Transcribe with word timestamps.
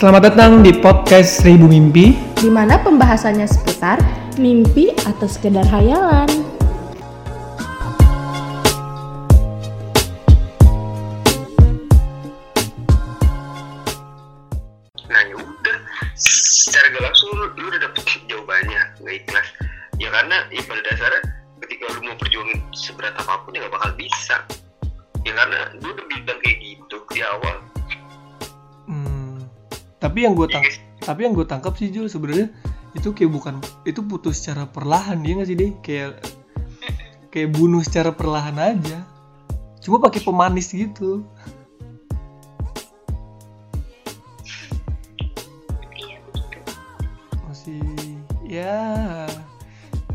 Selamat 0.00 0.32
datang 0.32 0.64
di 0.64 0.72
podcast 0.80 1.44
Seribu 1.44 1.68
Mimpi. 1.68 2.16
di 2.40 2.48
mana 2.48 2.80
pembahasannya 2.80 3.44
seputar 3.44 4.00
mimpi 4.40 4.96
atau 4.96 5.28
sekedar 5.28 5.68
hayalan. 5.68 6.49
Tapi 30.20 30.28
yang 30.28 30.36
gue 30.36 30.48
tang 30.52 30.60
guys 30.60 30.76
tapi 31.00 31.24
yang 31.24 31.32
gue 31.32 31.46
tangkap 31.48 31.72
sih 31.80 31.88
Jul 31.88 32.12
sebenarnya 32.12 32.52
itu 32.92 33.16
kayak 33.16 33.32
bukan 33.32 33.54
itu 33.88 34.04
putus 34.04 34.36
secara 34.36 34.68
perlahan 34.68 35.24
dia 35.24 35.32
nggak 35.32 35.48
sih 35.48 35.56
deh 35.56 35.72
kayak 35.80 36.20
kayak 37.32 37.56
bunuh 37.56 37.80
secara 37.80 38.12
perlahan 38.12 38.52
aja. 38.60 39.00
Cuma 39.80 39.96
pakai 39.96 40.20
pemanis 40.20 40.76
gitu. 40.76 41.24
Iya 45.96 46.18
masih 47.48 47.80
ya 48.44 48.76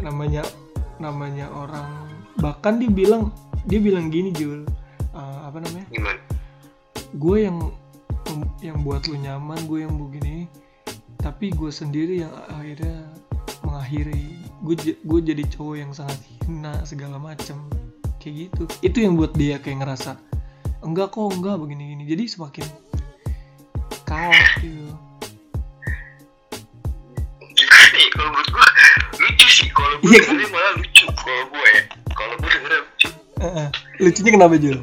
namanya 0.05 0.45
namanya 1.01 1.49
orang 1.49 1.89
bahkan 2.37 2.77
dia 2.77 2.93
bilang 2.93 3.33
dia 3.65 3.81
bilang 3.81 4.13
gini 4.13 4.29
Jul 4.29 4.69
Eh, 5.15 5.39
apa 5.47 5.57
namanya? 5.63 5.87
Gue 7.15 7.47
yang 7.47 7.71
yang 8.65 8.81
buat 8.81 9.05
lu 9.05 9.17
nyaman 9.21 9.59
gue 9.69 9.85
yang 9.85 9.93
begini 9.95 10.49
tapi 11.21 11.49
gue 11.53 11.73
sendiri 11.73 12.21
yang 12.21 12.33
akhirnya 12.53 13.09
mengakhiri. 13.65 14.37
Gue 14.61 14.77
gue 14.77 15.19
jadi 15.25 15.43
cowok 15.49 15.75
yang 15.77 15.91
sangat 15.93 16.21
hina 16.45 16.85
segala 16.85 17.17
macam 17.17 17.65
kayak 18.21 18.49
gitu. 18.49 18.63
Itu 18.85 18.97
yang 19.01 19.17
buat 19.17 19.33
dia 19.33 19.57
kayak 19.57 19.81
ngerasa 19.85 20.17
enggak 20.85 21.17
kok 21.17 21.33
enggak 21.33 21.57
begini 21.57 21.97
gini 21.97 22.03
jadi 22.05 22.23
semakin 22.29 22.65
kalah 24.05 24.49
gitu. 24.61 24.93
Gimana 27.55 27.97
ya 27.97 28.09
kalau 28.13 28.29
menurut 28.33 28.49
gue 28.53 28.67
lucu 29.17 29.47
sih. 29.49 29.67
Kalau 29.73 29.95
gue 29.97 30.09
Iya 30.13 30.19
kan? 30.21 30.33
dengernya 30.37 30.49
malah 30.53 30.73
lucu. 30.77 31.05
Kalau 31.09 31.43
gue 31.49 31.67
ya. 31.73 31.81
Kalau 32.13 32.33
gue 32.37 32.49
dengernya 32.53 32.79
lucu. 32.85 33.07
Eh, 33.35 33.47
eh. 33.49 33.67
lucunya 33.97 34.31
kenapa 34.33 34.55
Jul? 34.61 34.77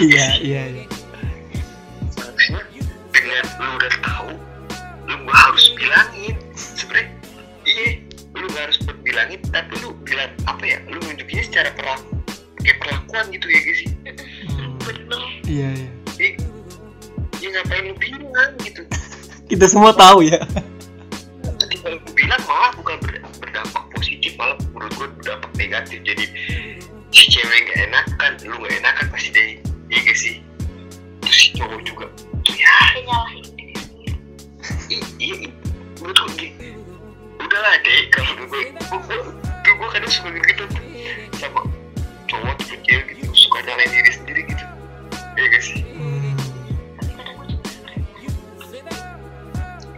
iya 0.08 0.26
iya 0.40 0.62
iya. 0.72 0.84
Harusnya 2.16 2.60
dengan 3.12 3.44
lu 3.60 3.70
udah 3.76 3.94
tahu 4.00 4.30
lu 5.04 5.14
gak 5.28 5.38
harus 5.44 5.64
bilangin. 5.76 6.34
Sebenernya 6.56 7.12
iya 7.68 7.88
lu 8.32 8.46
gak 8.48 8.62
harus 8.70 8.78
bilangin 9.04 9.40
tapi 9.52 9.76
lu 9.84 9.92
bilang 10.08 10.32
apa 10.48 10.64
ya 10.64 10.78
lu 10.88 10.96
nunjukinnya 11.04 11.44
secara 11.44 11.70
perlaku 11.76 12.16
kayak 12.64 12.78
perlakuan 12.80 13.24
gitu 13.28 13.46
ya 13.52 13.60
guys 13.60 13.78
sih. 13.84 13.90
Hmm, 14.48 14.72
bener. 14.80 15.22
Iya 15.44 15.68
iya. 15.68 15.90
Ya, 16.16 16.28
ya 17.40 17.48
ngapain 17.60 17.84
lu 17.92 17.94
bilang 18.00 18.50
gitu. 18.64 18.82
Kita 19.52 19.68
semua 19.68 19.92
tahu 19.92 20.24
ya. 20.24 20.40
Nanti 21.44 21.76
kalau 21.84 22.00
gue 22.00 22.12
bilang 22.16 22.40
malah 22.48 22.72
bukan 22.72 22.96
ber- 23.04 23.24
berdampak 23.36 23.84
positif 23.92 24.32
malah 24.40 24.56
menurut 24.72 24.92
gue 24.96 25.08
berdampak 25.20 25.52
negatif. 25.60 25.98
Jadi 26.08 26.24
si 27.12 27.24
cewek 27.28 27.68
gak 27.68 27.78
enakan 27.90 28.32
lu 28.48 28.56
gak 28.64 28.80
enakan 28.80 29.06
pasti 29.12 29.28
deh 29.34 29.69
iya 29.90 29.98
gak 30.06 30.18
sih? 30.18 30.34
Terus 31.26 31.36
si 31.36 31.46
cowok 31.58 31.80
juga 31.82 32.04
tuh 32.14 32.30
ya. 32.54 32.78
Nyalahin 33.02 33.44
diri 33.58 33.74
sendiri. 33.76 34.14
Iya 35.18 35.34
gue 36.00 36.12
gini. 36.38 36.78
Udahlah 37.42 37.74
deh 37.82 38.00
kalau 38.14 38.32
gue 38.46 38.62
gue 38.70 39.18
gue 39.66 39.74
gue 39.74 39.88
kadang 39.90 40.10
suka 40.10 40.30
gitu 40.32 40.62
tuh 40.70 40.82
sama 41.36 41.60
cowok 42.30 42.54
tuh 42.62 42.78
cewek 42.86 43.04
gitu 43.18 43.26
suka 43.34 43.58
nyalahin 43.66 43.90
diri 43.90 44.10
sendiri 44.14 44.40
gitu. 44.46 44.64
Iya 45.36 45.46
gak 45.50 45.62
sih? 45.62 45.80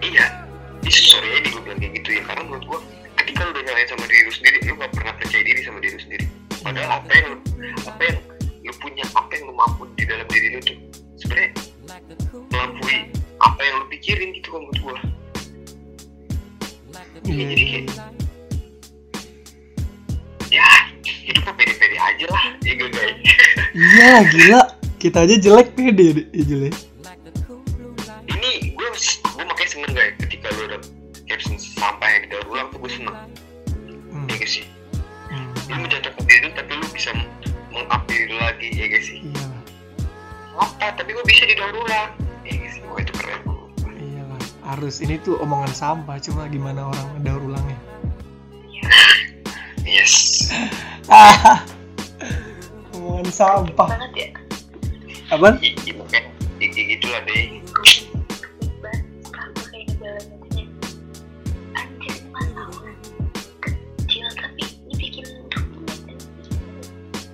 Iya. 0.03 0.27
Sorry 0.93 1.29
aja 1.41 1.49
gue 1.49 1.63
bilang 1.65 1.81
kayak 1.81 1.93
gitu 2.05 2.21
ya 2.21 2.23
karena 2.29 2.43
menurut 2.45 2.65
gue 2.69 2.81
ketika 3.21 3.49
lu 3.49 3.51
udah 3.57 3.65
nyalain 3.65 3.89
sama 3.89 4.05
diri 4.09 4.21
lu 4.29 4.33
sendiri 4.33 4.57
lu 4.65 4.75
gak 4.77 4.93
pernah 4.93 5.13
percaya 5.17 5.45
diri 5.45 5.61
sama 5.65 5.79
diri 5.81 5.95
lu 5.97 6.03
sendiri. 6.05 6.27
Padahal 6.63 6.91
apa 7.01 7.13
yang 7.17 7.29
apa 7.89 8.03
yang 8.07 8.19
punya 8.83 9.05
apa 9.15 9.31
yang 9.39 9.49
lu 9.49 9.55
mampu 9.55 9.87
di 9.95 10.05
dalam 10.05 10.27
diri 10.27 10.59
lu 10.59 10.61
tuh. 10.61 10.79
Sebenarnya 11.17 11.51
melampaui 12.51 12.97
apa 13.43 13.61
yang 13.61 13.75
lu 13.83 13.87
pikirin 13.91 14.29
gitu 14.39 14.49
kan 14.55 14.61
menurut 14.63 14.79
gue 14.81 14.97
iya, 17.27 17.45
jadi 17.51 17.65
kayak 17.67 17.85
ya 20.53 20.69
hidup 21.03 21.43
mah 21.49 21.55
pede-pede 21.57 21.97
aja 21.99 22.27
lah 22.31 22.45
ya 22.63 22.73
guys 22.77 23.17
iya 23.73 24.13
gila. 24.31 24.63
Kita 25.03 25.27
aja 25.27 25.35
jelek 25.35 25.75
pede 25.75 26.31
ya, 26.31 26.43
ya. 26.47 26.71
ini 28.31 28.51
gue 28.79 28.89
gue 29.11 29.45
makanya 29.45 29.71
seneng 29.71 29.93
guys 29.99 30.15
ketika 30.23 30.47
lu 30.55 30.71
udah 30.71 30.81
caption 31.27 31.59
sampai 31.59 32.23
daur 32.31 32.47
ulang 32.47 32.71
tuh 32.71 32.79
gue 32.79 32.93
seneng. 32.93 33.17
Hmm, 34.13 34.29
ya 34.31 34.37
gak 34.39 34.47
sih? 34.47 34.65
Hmm, 35.27 35.51
lu 35.73 35.77
mencontohkan 35.83 36.23
diri 36.29 36.47
lu 36.47 36.51
tapi 36.55 36.73
lu 36.79 36.87
bisa 36.95 37.11
mengupdate 37.73 38.05
diri 38.07 38.37
lagi 38.37 38.69
ya 38.71 38.87
guys. 38.87 39.05
Sih 39.05 39.19
iya. 39.21 39.47
Apa? 40.53 40.93
Tapi 40.95 41.11
gue 41.11 41.25
bisa 41.25 41.43
didaur 41.49 41.73
ulang 41.75 42.13
ya 42.45 42.55
guys 42.55 42.73
sih 42.77 42.83
itu 42.83 43.13
keren. 43.17 43.41
Iyalah, 43.89 44.41
harus. 44.69 45.01
Ini 45.01 45.17
tuh 45.21 45.41
omongan 45.41 45.73
sampah 45.73 46.21
cuma 46.21 46.47
gimana 46.47 46.87
orang 46.87 47.07
daur 47.25 47.41
ulangnya. 47.41 47.79
yes. 49.83 50.47
Ah, 51.09 51.65
omongan 52.97 53.29
sampah. 53.33 53.89
banget 53.89 54.13
ya. 54.15 54.29
Makanya 55.33 55.65
i- 56.61 56.69
i- 56.69 56.89
gitulah 56.93 57.21
deh 57.25 57.59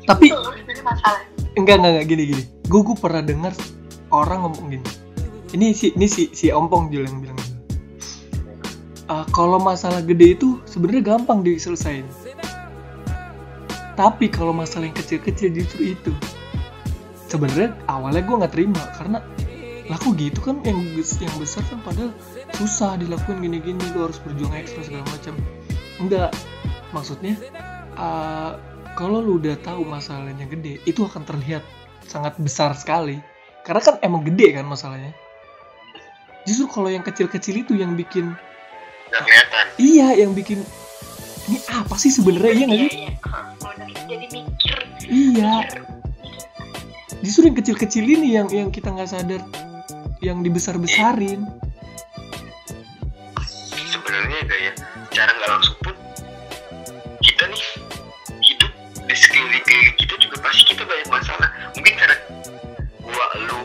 Tapi 0.08 0.32
enggak 1.52 1.74
enggak 1.76 1.92
enggak 1.92 2.06
gini 2.08 2.22
gini. 2.32 2.42
Gue 2.64 2.80
gue 2.80 2.96
pernah 2.96 3.20
dengar 3.20 3.52
orang 4.08 4.48
ngomong 4.48 4.66
gini. 4.72 4.86
Ini 5.52 5.76
si 5.76 5.92
ini 5.92 6.08
si 6.08 6.32
si 6.32 6.48
ompong 6.48 6.88
Jul 6.88 7.04
yang 7.04 7.20
bilang 7.20 7.36
gitu. 7.36 7.56
Ah, 9.08 9.24
kalau 9.32 9.60
masalah 9.60 10.00
gede 10.04 10.36
itu 10.36 10.60
sebenarnya 10.64 11.16
gampang 11.16 11.44
diselesain. 11.44 12.04
Tapi 13.96 14.30
kalau 14.32 14.52
masalah 14.56 14.88
yang 14.88 14.96
kecil-kecil 14.96 15.52
justru 15.52 15.92
itu. 15.92 16.12
Sebenarnya 17.28 17.76
awalnya 17.88 18.24
gue 18.24 18.36
nggak 18.40 18.52
terima 18.56 18.84
karena 18.96 19.20
laku 19.88 20.12
gitu 20.20 20.40
kan 20.44 20.60
yang 20.68 20.84
yang 20.96 21.34
besar 21.40 21.64
kan 21.72 21.80
padahal 21.80 22.12
susah 22.60 23.00
dilakuin 23.00 23.40
gini-gini 23.40 23.80
lu 23.96 24.04
harus 24.04 24.20
berjuang 24.20 24.52
ekstra 24.56 24.84
segala 24.84 25.04
macam. 25.08 25.36
Enggak, 26.00 26.30
maksudnya 26.92 27.36
eh, 27.96 28.52
kalau 28.98 29.22
lu 29.22 29.38
udah 29.38 29.54
tahu 29.62 29.86
masalahnya 29.86 30.50
gede, 30.50 30.82
itu 30.82 31.06
akan 31.06 31.22
terlihat 31.22 31.62
sangat 32.10 32.34
besar 32.42 32.74
sekali. 32.74 33.22
Karena 33.62 33.78
kan 33.78 33.94
emang 34.02 34.26
gede 34.26 34.58
kan 34.58 34.66
masalahnya. 34.66 35.14
Justru 36.42 36.66
kalau 36.66 36.90
yang 36.90 37.06
kecil-kecil 37.06 37.62
itu 37.62 37.78
yang 37.78 37.94
bikin 37.94 38.34
nggak 39.08 39.22
kelihatan 39.24 39.64
iya, 39.80 40.08
yang 40.20 40.36
bikin 40.36 40.60
ini 41.48 41.58
apa 41.72 41.96
sih 41.96 42.12
sebenarnya 42.12 42.52
iya 42.52 42.64
nggak 42.68 42.80
sih? 42.84 42.90
jadi 44.04 44.26
mikir 44.28 44.76
Iya. 45.08 45.54
Justru 47.24 47.48
yang 47.48 47.56
kecil-kecil 47.56 48.04
ini 48.04 48.36
yang 48.36 48.48
yang 48.52 48.68
kita 48.68 48.92
nggak 48.92 49.08
sadar 49.08 49.40
yang 50.20 50.44
dibesar-besarin. 50.44 51.48
Mungkin 61.78 61.94
karena 61.94 62.16
gua 62.98 63.26
lu 63.46 63.60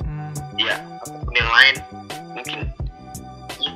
Hmm, 0.00 0.32
ya 0.56 0.80
ataupun 1.04 1.34
yang 1.36 1.50
lain 1.52 1.76
mungkin 2.32 2.58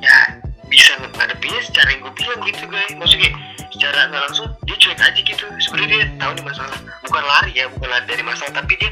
ya 0.01 0.17
bisa 0.65 0.97
ngadepinnya 0.97 1.61
secara 1.61 1.93
yang 1.93 2.01
gue 2.01 2.13
bilang 2.17 2.41
gitu 2.43 2.65
guys. 2.65 2.91
Maksudnya 2.97 3.31
secara 3.69 4.09
nggak 4.09 4.23
langsung 4.27 4.47
dia 4.65 4.75
cuek 4.81 4.99
aja 4.99 5.19
gitu. 5.21 5.45
Sebenarnya 5.61 5.89
dia 5.93 6.05
tahu 6.17 6.31
nih 6.35 6.45
masalah. 6.45 6.77
Bukan 7.05 7.23
lari 7.23 7.51
ya 7.53 7.65
bukan 7.69 7.87
lari 7.89 8.05
dari 8.09 8.23
masalah 8.25 8.51
tapi 8.51 8.73
dia 8.81 8.91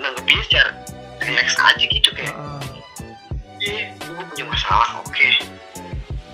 nanggepinnya 0.00 0.44
secara 0.48 0.70
relax 1.20 1.48
aja 1.56 1.84
gitu 1.84 2.08
kayak 2.16 2.32
heeh. 2.32 2.62
iya 3.60 3.84
gue 4.00 4.24
punya 4.32 4.44
masalah 4.48 5.00
oke. 5.04 5.28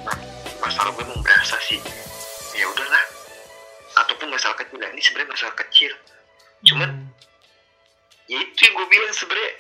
Nah, 0.07 0.17
masalah 0.63 0.91
gue 0.95 1.05
mau 1.07 1.19
berasa 1.23 1.59
sih. 1.67 1.79
Ya 2.55 2.65
udahlah. 2.71 3.05
Ataupun 4.07 4.31
masalah 4.31 4.57
kecil 4.57 4.79
ini 4.79 5.03
sebenarnya 5.03 5.31
masalah 5.35 5.55
kecil. 5.59 5.93
Cuman 6.63 6.89
Hmm. 6.89 7.02
Ya 8.33 8.39
itu 8.41 8.61
yang 8.65 8.75
gue 8.81 8.87
bilang 8.89 9.13
sebenarnya. 9.13 9.53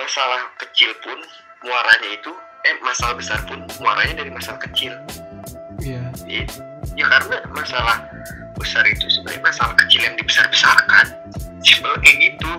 Masalah 0.00 0.40
kecil 0.56 0.96
pun 1.04 1.18
muaranya 1.60 2.08
itu 2.16 2.32
eh 2.64 2.76
masalah 2.80 3.20
besar 3.20 3.44
pun 3.44 3.60
muaranya 3.84 4.24
dari 4.24 4.32
masalah 4.32 4.56
kecil. 4.64 4.96
Iya. 5.76 6.08
Ya, 6.24 6.42
ya 6.96 7.04
karena 7.04 7.36
masalah 7.52 8.00
besar 8.56 8.84
itu 8.88 9.04
sebenarnya 9.12 9.44
masalah 9.44 9.76
kecil 9.84 10.00
yang 10.00 10.16
dibesar-besarkan. 10.16 11.06
Simpel 11.60 11.92
kayak 12.00 12.16
gitu. 12.32 12.50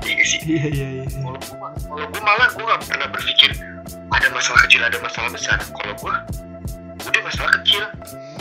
Iya 0.00 0.24
sih? 0.24 0.40
Iya 0.48 0.66
iya 0.72 0.88
iya. 1.02 1.04
Kalau 1.12 2.06
gua 2.08 2.22
malah 2.24 2.48
gue 2.56 2.64
gak 2.64 2.82
pernah 2.88 3.08
berpikir 3.12 3.52
ada 4.16 4.28
masalah 4.32 4.60
kecil 4.64 4.80
ada 4.80 4.96
masalah 5.04 5.28
besar. 5.28 5.60
Kalau 5.60 5.92
gue 5.92 6.14
udah 7.04 7.20
masalah 7.20 7.50
kecil. 7.60 7.84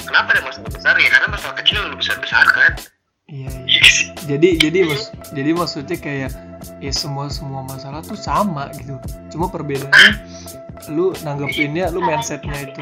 Kenapa 0.08 0.40
ada 0.40 0.44
masalah 0.48 0.72
besar? 0.72 0.96
Ya 1.04 1.10
karena 1.12 1.28
masalah 1.28 1.56
kecil 1.60 1.76
yang 1.84 1.92
lu 1.92 2.00
besar 2.00 2.16
besarkan 2.24 2.95
iya 3.26 3.50
iya. 3.50 3.66
Iya 3.66 3.82
jadi 4.26 4.50
jadi 4.58 4.80
mas 4.90 5.14
jadi 5.34 5.52
maksudnya 5.54 5.98
kayak 5.98 6.32
ya 6.82 6.92
semua 6.94 7.30
semua 7.30 7.62
masalah 7.62 8.02
tuh 8.02 8.18
sama 8.18 8.74
gitu. 8.78 8.98
Cuma 9.30 9.50
perbedaannya 9.50 10.14
lu 10.94 11.14
nanggepinnya 11.22 11.94
lu 11.94 12.02
mindsetnya 12.02 12.58
itu. 12.70 12.82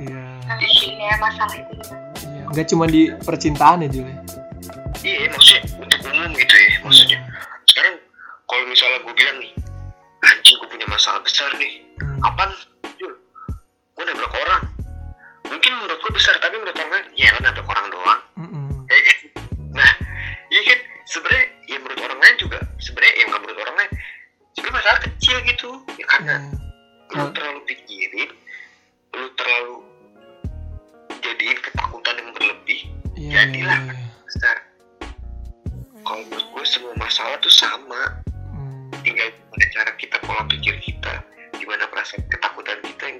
Iya. 0.00 0.24
Nanggepinnya 0.48 1.12
masalah 1.20 1.56
itu. 1.56 1.74
Iya 2.24 2.42
nggak 2.48 2.66
cuma 2.72 2.84
di 2.88 3.12
percintaan 3.22 3.84
ya 3.84 3.88
Jule 3.92 4.14
iya 5.04 5.30
maksudnya 5.30 5.62
untuk 5.78 6.00
umum 6.10 6.30
gitu 6.34 6.54
ya 6.58 6.70
maksudnya. 6.82 7.18
Sekarang 7.68 7.94
kalau 8.48 8.64
misalnya 8.66 8.98
gue 9.04 9.14
bilang 9.14 9.36
nih 9.38 9.52
anjing 10.26 10.56
gue 10.58 10.68
punya 10.68 10.86
masalah 10.90 11.20
besar 11.22 11.48
nih. 11.60 11.84
Hmm. 12.02 12.18
apaan? 12.26 12.50
Jul 12.98 13.12
gue 13.94 14.04
nabrak 14.04 14.34
orang. 14.34 14.62
Mungkin 15.48 15.72
menurut 15.80 16.00
gue 16.02 16.12
besar 16.12 16.34
tapi 16.42 16.54
menurut 16.58 16.76
orang 16.76 16.92
lain 16.98 17.06
ya 17.14 17.28
lo 17.36 17.38
nabrak 17.44 17.68
orang 17.68 17.86
doang. 17.92 18.20
Mm-mm. 18.38 18.57
kayak 18.57 18.57
sebenarnya 21.18 21.44
ya 21.66 21.76
menurut 21.78 22.00
orang 22.00 22.18
lain 22.18 22.36
juga 22.38 22.58
sebenarnya 22.78 23.14
yang 23.16 23.28
nggak 23.28 23.42
menurut 23.42 23.60
orang 23.60 23.76
lain 23.76 23.92
sebenarnya 24.52 24.76
masalah 24.78 25.00
kecil 25.02 25.36
gitu 25.44 25.70
ya 25.94 26.06
karena 26.08 26.36
Iya. 27.08 27.16
lu 27.16 27.26
terlalu 27.32 27.60
pikirin 27.64 28.30
lu 29.10 29.26
terlalu 29.34 29.76
jadiin 31.18 31.58
ketakutan 31.58 32.14
yang 32.16 32.30
berlebih 32.32 32.80
Iya, 33.14 33.24
iya, 33.24 33.34
Jadilah. 33.42 33.80
iya. 33.82 33.94
besar 34.22 34.56
kalau 36.00 36.22
menurut 36.22 36.46
gue 36.48 36.64
semua 36.64 36.94
masalah 36.96 37.36
tuh 37.38 37.50
sama 37.50 38.00
Hmm. 38.48 38.88
tinggal 39.00 39.26
gimana 39.28 39.66
cara 39.72 39.90
kita 39.94 40.16
pola 40.20 40.42
pikir 40.46 40.74
kita 40.78 41.14
gimana 41.54 41.84
perasaan 41.86 42.22
ketakutan 42.26 42.78
kita 42.82 43.04
yang 43.04 43.18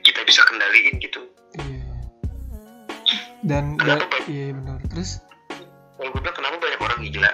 kita 0.00 0.20
bisa 0.22 0.40
kendaliin 0.44 0.94
gitu 0.98 1.22
Iya. 1.54 1.80
Dan 3.42 3.64
dan 3.74 3.98
Kenapa, 3.98 4.06
Pak? 4.08 4.22
iya 4.26 4.50
benar. 4.52 4.78
Terus 4.86 5.18
kalau 5.94 6.08
gue 6.08 6.20
bilang 6.20 6.36
orang 7.02 7.10
gila. 7.10 7.32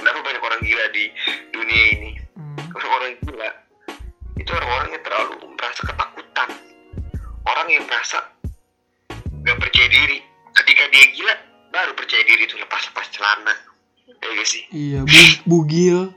Kenapa 0.00 0.18
banyak 0.24 0.40
orang 0.40 0.60
gila 0.64 0.84
di 0.96 1.04
dunia 1.52 1.82
ini? 1.92 2.10
Hmm, 2.32 2.56
orang 2.72 3.12
gila? 3.20 3.50
Itu 4.40 4.50
orang-orang 4.56 4.88
yang 4.96 5.04
terlalu 5.04 5.34
merasa 5.52 5.80
ketakutan. 5.84 6.48
Orang 7.44 7.68
yang 7.68 7.84
merasa 7.84 8.18
gak 9.44 9.58
percaya 9.60 9.88
diri. 9.92 10.24
Ketika 10.56 10.88
dia 10.88 11.04
gila 11.12 11.34
baru 11.68 11.92
percaya 11.92 12.24
diri 12.24 12.48
itu 12.48 12.56
lepas-lepas 12.56 13.06
celana. 13.12 13.52
Ya 14.08 14.28
gak 14.32 14.48
sih? 14.48 14.62
Iya 14.72 15.00
bu- 15.04 15.40
bugil. 15.44 16.08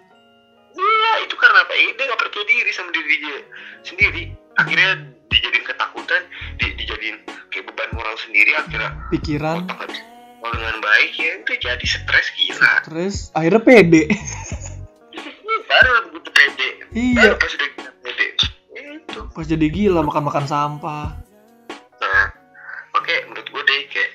iya 0.72 1.12
itu 1.28 1.36
karena 1.36 1.60
apa? 1.60 1.76
Eh, 1.76 1.92
dia 1.92 2.08
gak 2.08 2.22
percaya 2.24 2.46
diri 2.48 2.72
sama 2.72 2.96
diri 2.96 3.16
dia 3.20 3.38
sendiri. 3.84 4.24
Akhirnya 4.56 4.96
dijadiin 5.28 5.66
ketakutan 5.68 6.22
di, 6.56 6.72
dijadiin 6.80 7.18
kayak 7.52 7.68
beban 7.68 7.92
moral 7.92 8.16
sendiri. 8.16 8.56
Akhirnya 8.56 8.96
pikiran. 9.12 9.68
otak 9.68 9.92
mau 10.42 10.50
dengan 10.50 10.78
baik 10.82 11.12
ya 11.22 11.32
itu 11.38 11.54
jadi 11.62 11.86
stres 11.86 12.28
gila. 12.34 12.74
Terus 12.90 13.16
akhirnya 13.38 13.62
pede. 13.62 14.04
Baru 15.70 15.90
begitu 16.10 16.30
pede. 16.34 16.70
Iya. 16.92 17.18
Baru 17.32 17.36
pas 17.38 17.52
udah 17.54 17.70
gila 17.78 17.92
pede. 18.02 18.26
Itu. 18.74 19.20
Pas 19.32 19.46
jadi 19.46 19.68
gila 19.70 20.02
makan 20.02 20.24
makan 20.26 20.46
sampah. 20.50 21.14
Nah, 22.02 22.26
oke 22.98 23.16
menurut 23.30 23.48
gue 23.48 23.64
deh 23.70 23.82
kayak 23.94 24.12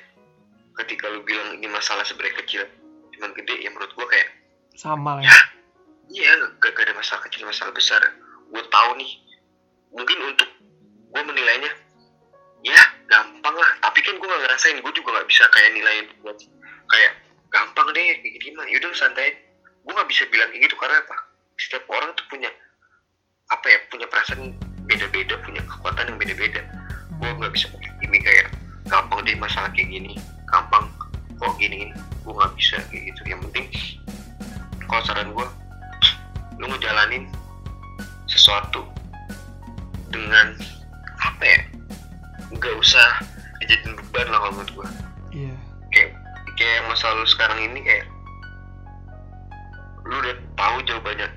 ketika 0.83 1.07
lu 1.09 1.23
bilang 1.23 1.57
ini 1.57 1.71
masalah 1.71 2.03
sebenarnya 2.03 2.43
kecil, 2.43 2.63
cuman 3.15 3.31
gede 3.33 3.63
ya 3.63 3.71
menurut 3.71 3.89
gue 3.95 4.07
kayak 4.11 4.29
sama 4.75 5.17
lah 5.17 5.23
ya. 5.23 5.39
Iya 6.07 6.31
gak, 6.59 6.75
gak 6.75 6.85
ada 6.87 6.93
masalah 6.95 7.23
kecil 7.25 7.47
masalah 7.47 7.71
besar. 7.71 8.03
Gue 8.47 8.63
tahu 8.67 8.89
nih, 8.99 9.11
mungkin 9.95 10.17
untuk 10.27 10.49
gue 11.07 11.21
menilainya 11.23 11.71
ya 12.67 12.96
gampang 13.07 13.55
lah. 13.55 13.71
Tapi 13.83 13.99
kan 14.03 14.13
gue 14.19 14.27
gak 14.27 14.41
ngerasain, 14.43 14.77
gue 14.79 14.93
juga 14.93 15.09
gak 15.19 15.27
bisa 15.27 15.43
kayak 15.51 15.69
nilaiin 15.73 16.07
buat 16.21 16.37
kayak 16.91 17.11
gampang 17.51 17.87
deh 17.91 18.03
kayak 18.21 18.33
gini 18.39 18.55
mah. 18.55 18.67
Yaudah 18.67 18.91
santai. 18.95 19.35
Gue 19.87 19.91
gak 19.95 20.09
bisa 20.11 20.23
bilang 20.27 20.51
kayak 20.51 20.67
gitu 20.67 20.75
karena 20.75 20.99
apa? 21.01 21.17
Setiap 21.57 21.87
orang 21.89 22.11
tuh 22.13 22.27
punya 22.29 22.51
apa 23.47 23.65
ya 23.71 23.79
punya 23.87 24.07
perasaan 24.11 24.53
beda-beda, 24.83 25.39
punya 25.43 25.63
kekuatan 25.63 26.11
yang 26.11 26.19
beda-beda 26.19 26.61
gue 27.17 27.29
nggak 27.33 27.53
bisa 27.53 27.67
ini 28.05 28.17
kayak 28.21 28.47
gampang 28.85 29.25
deh 29.25 29.35
masalah 29.37 29.69
kayak 29.73 29.89
gini 29.89 30.13
gampang 30.49 30.85
kok 31.37 31.53
gini 31.57 31.89
gue 32.23 32.33
nggak 32.33 32.53
bisa 32.55 32.77
kayak 32.93 33.13
gitu 33.13 33.21
yang 33.25 33.41
penting 33.49 33.65
kalau 34.85 35.03
saran 35.03 35.29
gue 35.33 35.47
lu 36.61 36.65
ngejalanin 36.69 37.25
sesuatu 38.29 38.85
dengan 40.13 40.57
nggak 42.67 42.83
usah 42.83 43.09
dijadiin 43.63 43.95
beban 43.95 44.27
lah 44.27 44.39
kalau 44.43 44.53
menurut 44.59 44.71
gue 44.75 44.87
iya. 45.47 45.55
Kayak 45.95 46.11
kayak 46.59 46.83
masa 46.91 47.15
lu 47.15 47.23
sekarang 47.23 47.59
ini 47.63 47.79
kayak 47.79 48.05
lu 50.03 50.19
udah 50.19 50.35
tahu 50.59 50.77
jawabannya 50.83 51.27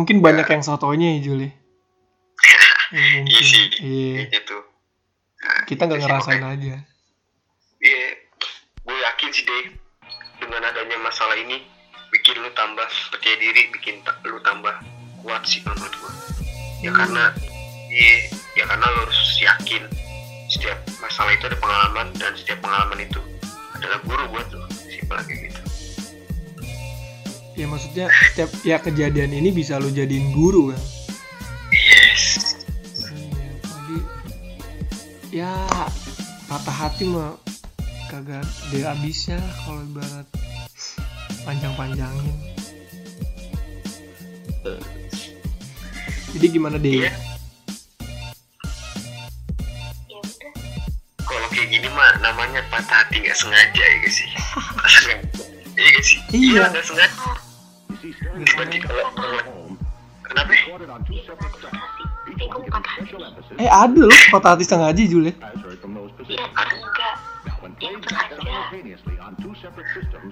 mungkin 0.00 0.24
banyak 0.24 0.48
yang 0.48 0.62
sotonya 0.62 1.12
ya 1.12 1.20
Juli 1.22 1.48
ya, 2.96 3.20
Iya 3.20 3.40
sih, 3.42 3.64
iya 3.78 4.24
gitu. 4.26 4.56
Nah, 5.40 5.62
kita 5.64 5.84
nggak 5.84 6.00
ngerasain 6.00 6.40
makanya- 6.40 6.80
aja 6.80 6.88
Iya, 7.80 8.06
gue 8.76 8.96
yakin 8.98 9.28
sih 9.30 9.40
deh 9.42 9.64
dengan 10.36 10.60
adanya 10.62 10.96
masalah 10.98 11.32
ini 11.34 11.64
bikin 12.10 12.36
lu 12.36 12.52
tambah 12.52 12.84
percaya 13.08 13.36
diri, 13.36 13.72
bikin 13.72 14.00
ta- 14.00 14.20
lu 14.20 14.36
tambah 14.40 14.72
kuat 15.20 15.40
sih 15.44 15.60
menurut 15.62 15.88
gue. 15.90 16.12
Ya 16.80 16.92
karena, 16.92 17.32
iya, 17.88 18.28
ya 18.52 18.64
karena 18.64 18.84
lu 18.84 18.98
harus 19.04 19.20
yakin 19.38 19.88
setiap 20.48 20.76
masalah 20.98 21.32
itu 21.32 21.48
ada 21.48 21.56
pengalaman 21.56 22.12
dan 22.20 22.36
setiap 22.36 22.60
pengalaman 22.60 23.00
itu 23.00 23.20
adalah 23.72 23.96
guru 24.04 24.24
buat 24.28 24.48
lu. 24.52 24.60
Simpel 24.84 25.16
kayak 25.24 25.40
gitu. 25.48 25.49
Ya 27.60 27.68
maksudnya 27.68 28.08
setiap 28.32 28.48
ya 28.64 28.80
kejadian 28.80 29.36
ini 29.36 29.52
bisa 29.52 29.76
lu 29.76 29.92
jadiin 29.92 30.32
guru 30.32 30.72
kan 30.72 30.80
Yes. 31.70 32.56
iya 33.12 33.52
apalagi 33.60 33.98
ya 35.30 35.52
patah 36.48 36.76
hati 36.88 37.04
mah 37.04 37.36
kagak 38.08 38.42
ada 38.42 38.96
habisnya 38.96 39.36
kalau 39.60 39.84
ibarat 39.84 40.26
panjang-panjangin 41.44 42.36
jadi 46.32 46.46
gimana 46.48 46.80
deh 46.80 47.04
Iya. 47.04 47.12
ya 50.08 50.16
udah 50.16 50.50
Kalau 51.22 51.46
kayak 51.52 51.68
gini 51.70 51.88
mah 51.92 52.18
namanya 52.18 52.64
patah 52.72 53.04
hati 53.04 53.20
nggak 53.20 53.36
sengaja 53.36 53.82
ya 53.84 53.94
gak 54.00 54.12
sih? 54.16 54.28
Sengaja. 54.88 55.14
Iya 55.80 55.88
gak 55.96 56.04
sih? 56.04 56.18
Iya. 56.34 56.62
nggak 56.68 56.84
sengaja. 56.84 57.39
Kenapa? 60.30 60.52
eh 63.60 63.68
ada 63.68 64.00
loh 64.00 64.20
patah 64.30 64.56
hati 64.56 64.64
sengaja 64.64 65.02
Jul 65.04 65.28
ya. 65.28 65.34
Iya 65.36 66.46
sengaja 66.46 67.08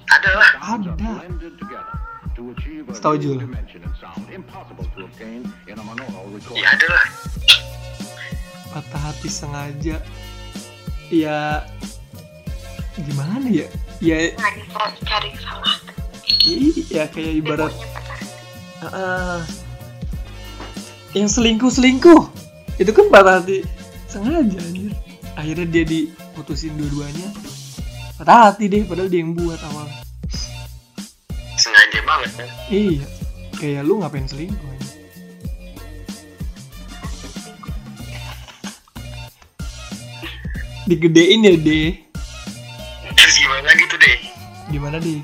Ada. 0.08 0.30
Lah. 0.32 0.50
ada. 0.64 1.12
Setahu 2.94 3.16
Jul. 3.20 3.38
Ya 6.56 6.68
ada 6.72 6.86
lah. 6.88 7.06
patah 8.72 9.02
hati 9.02 9.28
sengaja 9.28 9.96
ya 11.10 11.66
gimana 12.96 13.48
ya? 13.50 13.66
Ya 13.98 14.30
lagi 14.38 14.62
cari 15.02 15.28
kesalahan 15.34 15.97
iya 16.46 17.10
kayak 17.10 17.34
ibarat 17.42 17.74
Ah, 18.78 19.42
yang 21.10 21.26
selingkuh 21.26 21.66
selingkuh 21.66 22.30
itu 22.78 22.94
kan 22.94 23.10
patah 23.10 23.42
hati. 23.42 23.66
Sengaja 24.06 24.54
anjir. 24.54 24.94
Akhirnya 25.34 25.66
dia 25.66 25.82
diputusin 25.82 26.78
dua-duanya. 26.78 27.34
Patah 28.14 28.54
hati 28.54 28.70
deh 28.70 28.86
padahal 28.86 29.10
dia 29.10 29.26
yang 29.26 29.34
buat 29.34 29.58
awal. 29.66 29.90
Sengaja 31.58 31.98
banget 32.06 32.30
kan? 32.38 32.48
Iya. 32.70 33.06
Kayak 33.58 33.82
lu 33.82 33.98
ngapain 33.98 34.30
selingkuh 34.30 34.62
anjir? 34.62 34.86
digedein 40.88 41.44
ya 41.44 41.52
deh 41.52 42.00
terus 43.12 43.36
gimana 43.36 43.60
lagi 43.60 43.84
tuh 43.92 44.00
deh 44.00 44.18
gimana 44.72 44.96
deh 44.96 45.20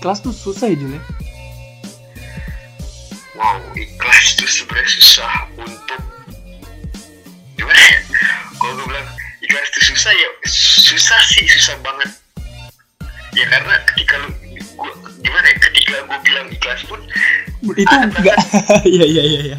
ikhlas 0.00 0.24
tuh 0.24 0.32
susah 0.32 0.72
ya 0.72 0.80
Jul 0.80 0.96
ya? 0.96 1.02
Wow 3.36 3.60
ikhlas 3.76 4.32
tuh 4.40 4.48
sebenarnya 4.48 4.88
susah 4.96 5.32
untuk 5.60 6.00
gimana 7.60 7.76
ya? 7.76 8.00
Kalau 8.56 8.80
gue 8.80 8.86
bilang 8.88 9.08
ikhlas 9.44 9.68
tuh 9.76 9.84
susah 9.92 10.08
ya 10.08 10.28
susah 10.88 11.20
sih 11.28 11.44
susah 11.44 11.76
banget. 11.84 12.08
Ya 13.36 13.44
karena 13.44 13.76
ketika 13.92 14.24
lu 14.24 14.32
gua, 14.80 14.88
gimana 15.20 15.46
ya? 15.52 15.56
Ketika 15.68 15.96
gue 16.08 16.18
bilang 16.24 16.48
ikhlas 16.48 16.80
pun 16.88 17.00
itu 17.76 17.92
enggak. 17.92 18.40
iya 18.96 19.04
iya 19.04 19.22
iya 19.22 19.40
iya 19.52 19.58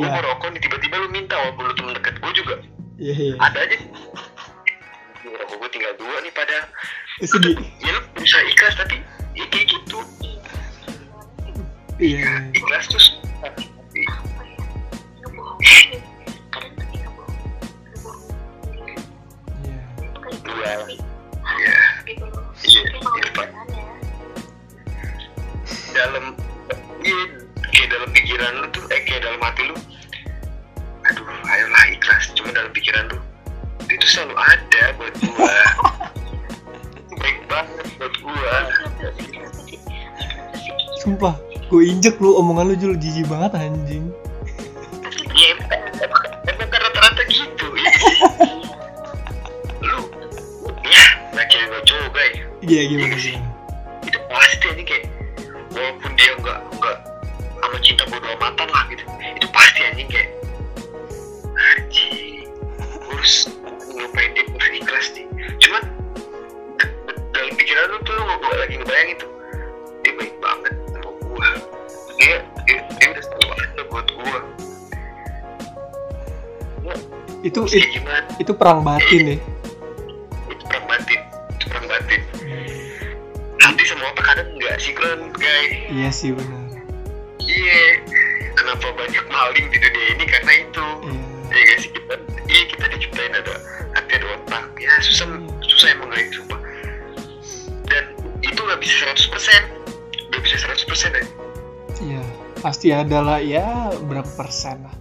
guys 0.00 0.08
gue 0.08 0.16
mau 0.16 0.24
rokok 0.32 0.48
nih 0.56 0.60
tiba-tiba 0.64 0.96
lu 1.04 1.08
minta 1.12 1.36
walaupun 1.36 1.64
lu 1.68 1.74
temen 1.76 1.92
deket 2.00 2.14
gue 2.16 2.32
juga. 2.32 2.56
Iya 2.96 3.14
iya. 3.16 3.34
Ada 3.36 3.58
aja. 3.68 3.76
Rokok 5.28 5.56
gue 5.60 5.70
tinggal 5.76 5.92
dua 6.00 6.16
nih 6.24 6.32
padahal 6.32 6.66
sedih. 7.20 7.56
Ya 7.84 7.90
lu 7.92 8.00
berusaha 8.16 8.42
ikhlas 8.48 8.74
tapi 8.80 8.96
ya 9.36 9.44
kayak 9.52 9.66
gitu. 9.68 9.98
Iya. 12.00 12.48
Ikhlas 12.56 12.88
ya 12.88 13.00
tapi 13.44 13.62
ngebohong 15.20 15.60
ngebohongin 15.60 16.00
iya. 20.48 20.72
Iya. 21.60 21.76
Iya, 22.60 22.82
dalam 25.92 26.24
iya 27.04 27.20
kayak 27.70 27.88
dalam 27.92 28.08
pikiran 28.12 28.52
lu 28.64 28.66
tuh 28.72 28.84
eh 28.88 28.99
kayak 29.20 29.36
dalam 29.36 29.40
hati 29.44 29.62
lu 29.68 29.76
aduh 31.04 31.28
ayolah 31.44 31.84
ikhlas. 31.92 32.32
Cuma 32.32 32.48
dalam 32.56 32.72
pikiran 32.72 33.04
lu 33.12 33.20
itu 33.92 34.06
selalu 34.08 34.34
ada 34.40 34.82
buat 34.96 35.14
gua. 35.20 35.60
Baik 37.20 37.38
banget 37.52 37.86
buat 38.00 38.14
gua. 38.24 38.54
Sumpah 41.04 41.34
gue 41.68 41.82
injek 41.84 42.16
lu 42.18 42.32
omongan 42.34 42.72
lu 42.72 42.74
Jul 42.80 42.96
jijik 42.96 43.28
banget 43.28 43.52
anjing. 43.60 44.08
Iya, 45.30 45.54
emang, 46.00 46.24
kan 46.48 46.80
rata-rata 46.80 47.22
gitu 47.30 47.66
iya. 47.78 47.92
Lu 49.86 49.98
ya 50.84 51.06
nggak 51.32 51.46
cewek 51.48 51.66
nggak 51.70 51.84
cowok 51.86 52.08
guys 52.12 52.36
iya 52.66 52.80
gimana 52.90 53.16
sih. 53.16 53.36
It- 77.70 77.82
kayak 77.82 77.90
gimana? 77.94 78.26
Itu 78.38 78.52
perang 78.52 78.80
batin 78.82 79.22
ya 79.26 79.38
itu 80.50 80.64
perang 80.66 80.86
batin 80.86 81.20
itu 81.54 81.64
perang 81.68 81.86
batin. 81.86 82.20
Hati 83.60 83.82
sama 83.86 84.04
otak 84.10 84.24
kadang 84.24 84.48
nggak 84.56 84.76
sinkron 84.80 85.20
guys? 85.36 85.72
Iya 85.88 86.10
sih 86.10 86.30
benar. 86.32 86.58
Iya, 87.40 87.80
kenapa 88.54 88.86
banyak 88.94 89.24
maling 89.26 89.66
di 89.68 89.78
dunia 89.78 90.06
ini? 90.14 90.24
Karena 90.24 90.52
itu. 90.54 90.86
iya. 91.04 91.24
Ya 91.50 91.62
guys, 91.66 91.84
kita, 91.90 92.14
iya 92.46 92.62
kita 92.70 92.84
diciptain 92.88 93.32
ada 93.34 93.54
hati 93.92 94.12
ada 94.16 94.26
otak. 94.38 94.64
Ya 94.78 94.92
susah, 95.02 95.26
susah 95.66 95.88
emang 95.92 96.08
guys, 96.14 96.30
sumpah. 96.30 96.60
Dan 97.90 98.04
itu 98.40 98.60
nggak 98.60 98.80
bisa 98.80 98.94
100%. 99.02 99.66
Nggak 100.30 100.42
bisa 100.46 100.56
100% 100.62 101.10
ya. 101.18 101.24
iya 102.00 102.22
pasti 102.62 102.88
ada 102.94 103.18
lah. 103.20 103.38
Ya 103.42 103.90
berapa 104.06 104.30
persen 104.38 104.80
lah. 104.86 104.94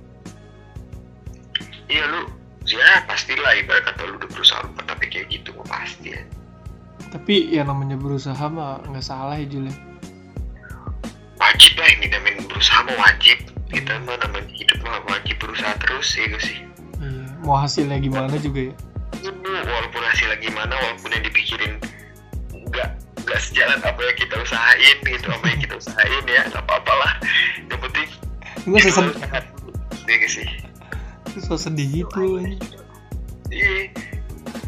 Iya 1.88 2.06
lu, 2.06 2.22
ya 2.70 3.02
pastilah 3.10 3.54
ibarat 3.58 3.84
kata 3.90 4.02
lu 4.06 4.22
udah 4.22 4.30
berusaha 4.30 4.62
lupa 4.66 4.82
tapi 4.86 5.10
kayak 5.10 5.28
gitu 5.34 5.50
mah 5.58 5.66
pasti 5.66 6.14
ya. 6.14 6.22
tapi 7.10 7.50
ya 7.50 7.66
namanya 7.66 7.98
berusaha 7.98 8.46
mah 8.46 8.86
nggak 8.86 9.06
salah 9.06 9.38
ya 9.38 9.48
Jul 9.50 9.70
ya 9.70 9.76
Wajib 11.40 11.80
lah 11.80 11.88
yang 11.88 12.00
dinamain 12.04 12.44
berusaha 12.52 12.84
mah 12.84 12.98
wajib. 13.00 13.40
Kita 13.72 13.96
mah 14.04 14.20
namanya 14.20 14.52
hidup 14.52 14.80
mah 14.84 15.00
wajib 15.08 15.40
berusaha 15.40 15.72
terus 15.80 16.12
ya 16.20 16.28
guys 16.28 16.44
sih. 16.44 16.60
iya 17.00 17.32
mau 17.48 17.56
hasilnya 17.56 17.96
gimana 18.04 18.36
juga 18.44 18.68
ya 18.68 18.76
Ini 19.24 19.52
walaupun 19.64 20.04
hasilnya 20.04 20.38
gimana, 20.44 20.74
walaupun 20.76 21.16
yang 21.16 21.24
dipikirin 21.24 21.80
nggak 22.52 22.90
nggak 23.24 23.40
sejalan 23.40 23.80
apa 23.88 24.00
yang 24.04 24.18
kita 24.20 24.36
usahain 24.36 24.98
gitu, 25.00 25.28
apa 25.32 25.46
yang 25.48 25.60
kita 25.64 25.76
usahain 25.80 26.24
ya, 26.28 26.42
nggak 26.52 26.64
apa-apa 26.68 26.94
lah. 27.00 27.14
Yang 27.72 27.80
penting 27.88 28.08
nggak. 28.68 29.44
Iya 30.06 30.16
nggak 30.20 30.32
sih. 30.32 30.48
Usah 31.48 31.70
sedih 31.70 32.04
gitu 32.04 32.40
anjing. 32.40 32.60
Iya. 33.50 33.90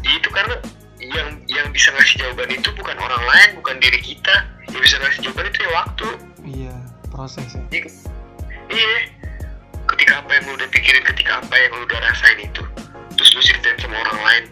Itu 0.02 0.28
karena 0.32 0.56
yang 1.02 1.28
yang 1.50 1.66
bisa 1.74 1.90
ngasih 1.94 2.22
jawaban 2.22 2.50
itu 2.50 2.68
bukan 2.78 2.96
orang 2.98 3.22
lain, 3.26 3.50
bukan 3.58 3.76
diri 3.82 4.00
kita. 4.02 4.46
Yang 4.70 4.80
bisa 4.90 4.96
ngasih 5.02 5.20
jawaban 5.28 5.46
itu 5.50 5.58
ya 5.62 5.70
waktu. 5.76 6.08
iya 6.42 6.74
proses 7.12 7.46
ya 7.54 7.62
Iya. 7.70 7.90
Iya. 8.72 8.96
Ketika 9.86 10.24
apa 10.24 10.30
yang 10.34 10.44
lu 10.48 10.52
udah 10.56 10.68
pikirin, 10.72 11.04
ketika 11.04 11.42
apa 11.44 11.54
yang 11.54 11.70
lu 11.76 11.84
udah 11.84 12.00
rasain 12.00 12.38
itu, 12.40 12.62
terus 13.18 13.30
lu 13.36 13.42
ceritain 13.44 13.76
sama 13.76 13.98
orang 14.08 14.18
lain, 14.24 14.44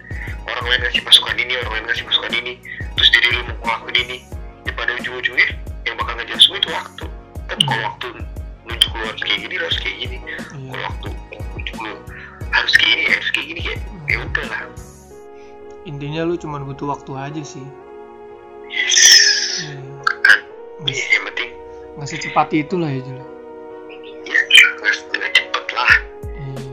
orang 0.44 0.64
lain 0.68 0.80
ngasih 0.84 1.02
masukan 1.06 1.36
ini, 1.38 1.56
orang 1.64 1.72
lain 1.80 1.84
ngasih 1.88 2.04
masukan 2.04 2.32
ini, 2.34 2.52
terus 2.98 3.08
diri 3.14 3.28
lu 3.32 3.40
mau 3.48 3.56
ngelakuin 3.64 3.96
ini, 4.04 4.18
ya 4.68 4.72
pada 4.76 4.92
ujung-ujungnya 5.00 5.48
yang 5.88 5.94
bakal 5.96 6.12
ngejelasin 6.18 6.44
semua 6.44 6.58
itu 6.60 6.70
waktu. 6.76 7.04
Tapi 7.48 7.62
kalau 7.64 7.82
waktu 7.88 8.06
nunjuk 8.68 8.90
lu 8.92 9.04
harus 9.08 9.22
kayak 9.24 9.38
gini, 9.48 9.54
lu 9.56 9.64
harus 9.64 9.80
kayak 9.80 9.96
gini. 9.96 10.16
Kalau 10.20 10.60
iya 10.60 10.78
waktu 10.84 11.08
lu 11.80 11.94
harus 12.50 12.74
kayak 12.76 12.92
gini, 12.92 13.04
harus 13.14 13.28
kayak 13.32 13.46
gini, 13.46 13.60
kayak 13.62 13.80
ya 14.10 14.16
udah 14.26 14.46
lah. 14.50 14.62
intinya 15.88 16.20
lu 16.28 16.34
cuma 16.36 16.60
butuh 16.60 16.92
waktu 16.92 17.12
aja 17.16 17.42
sih. 17.42 17.64
Yes. 18.70 19.64
iya 19.64 19.80
Kan, 20.22 20.38
nggak 20.84 20.94
iya, 20.94 21.06
yang 21.16 21.24
penting 21.32 21.50
nggak 21.96 22.08
secepat 22.08 22.48
itu 22.54 22.74
lah 22.78 22.90
ya 22.92 23.00
Jul. 23.02 23.18
Ya 24.28 24.40
nggak 24.78 24.94
nggak 25.16 25.32
cepet 25.34 25.66
lah. 25.74 25.92
iya 26.36 26.68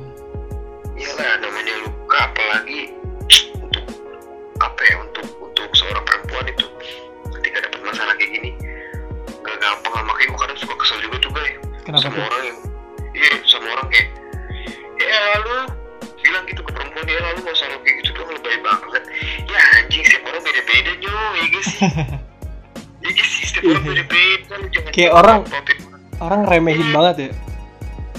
iyalah 1.00 1.36
namanya 1.42 1.74
luka 1.88 2.18
apalagi 2.32 2.92
untuk 3.64 3.86
apa 4.60 4.82
ya 4.86 4.96
untuk 5.02 5.26
untuk 5.42 5.70
seorang 5.74 6.04
perempuan 6.06 6.46
itu. 6.52 6.68
Ketika 7.40 7.58
dapat 7.66 7.82
masalah 7.86 8.14
kayak 8.20 8.32
gini 8.36 8.52
nggak 9.42 9.58
gampang 9.58 9.94
lah. 9.96 10.04
Makanya 10.04 10.30
gue 10.36 10.40
kadang 10.46 10.60
suka 10.60 10.76
kesel 10.78 11.00
juga 11.02 11.18
tuh 11.24 11.32
guys 11.34 11.68
kenapa 11.88 12.04
sama 12.04 12.20
tuh? 12.20 12.26
orang 12.28 12.44
yang 12.44 12.57
ya 17.18 17.22
lalu 17.24 17.42
masalah 17.44 17.78
kayak 17.82 17.96
gitu 18.00 18.10
dong 18.14 18.30
lebay 18.30 18.58
banget. 18.62 19.04
Ya 19.48 19.62
anjing 19.76 20.04
setiap 20.04 20.24
orang 20.28 20.42
beda-beda 20.44 20.92
nyo 20.96 21.14
ya 21.34 21.46
guys 21.50 21.68
sih? 21.68 21.82
Ya 22.98 23.10
guys 23.14 23.30
sih 23.30 23.44
setiap 23.44 23.64
orang 23.66 23.78
Iya. 23.78 23.90
beda-beda 24.06 24.56
jangan 24.70 24.92
Kayak 24.92 25.12
orang- 25.14 25.44
orang 26.20 26.42
remehin 26.46 26.90
banget 26.92 27.16
ya. 27.18 27.30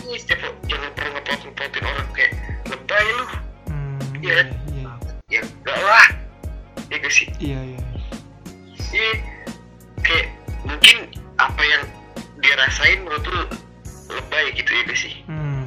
Iya, 0.01 0.17
setiap 0.19 0.41
jangan 0.65 0.91
pernah 0.93 1.11
ngepotin 1.15 1.85
orang 1.85 2.09
kayak 2.11 2.33
lebay 2.65 3.07
lu. 3.13 3.27
Hmm, 3.67 3.99
Iya. 4.17 4.39
iya 4.41 4.43
iya. 4.73 4.93
Ya 5.29 5.41
enggak 5.43 5.79
lah. 5.79 6.07
Ya 6.89 6.97
guys 6.97 7.15
sih? 7.15 7.29
Iya 7.39 7.59
iya. 7.65 7.81
Iya, 8.89 9.11
kayak 10.01 10.27
mungkin 10.65 10.97
apa 11.37 11.63
yang 11.63 11.83
dia 12.39 12.55
rasain 12.57 13.05
menurut 13.05 13.23
lu 13.23 13.43
lebay 14.09 14.57
gitu 14.57 14.71
ya 14.73 14.83
guys 14.83 15.01
sih. 15.01 15.15
hmm 15.27 15.67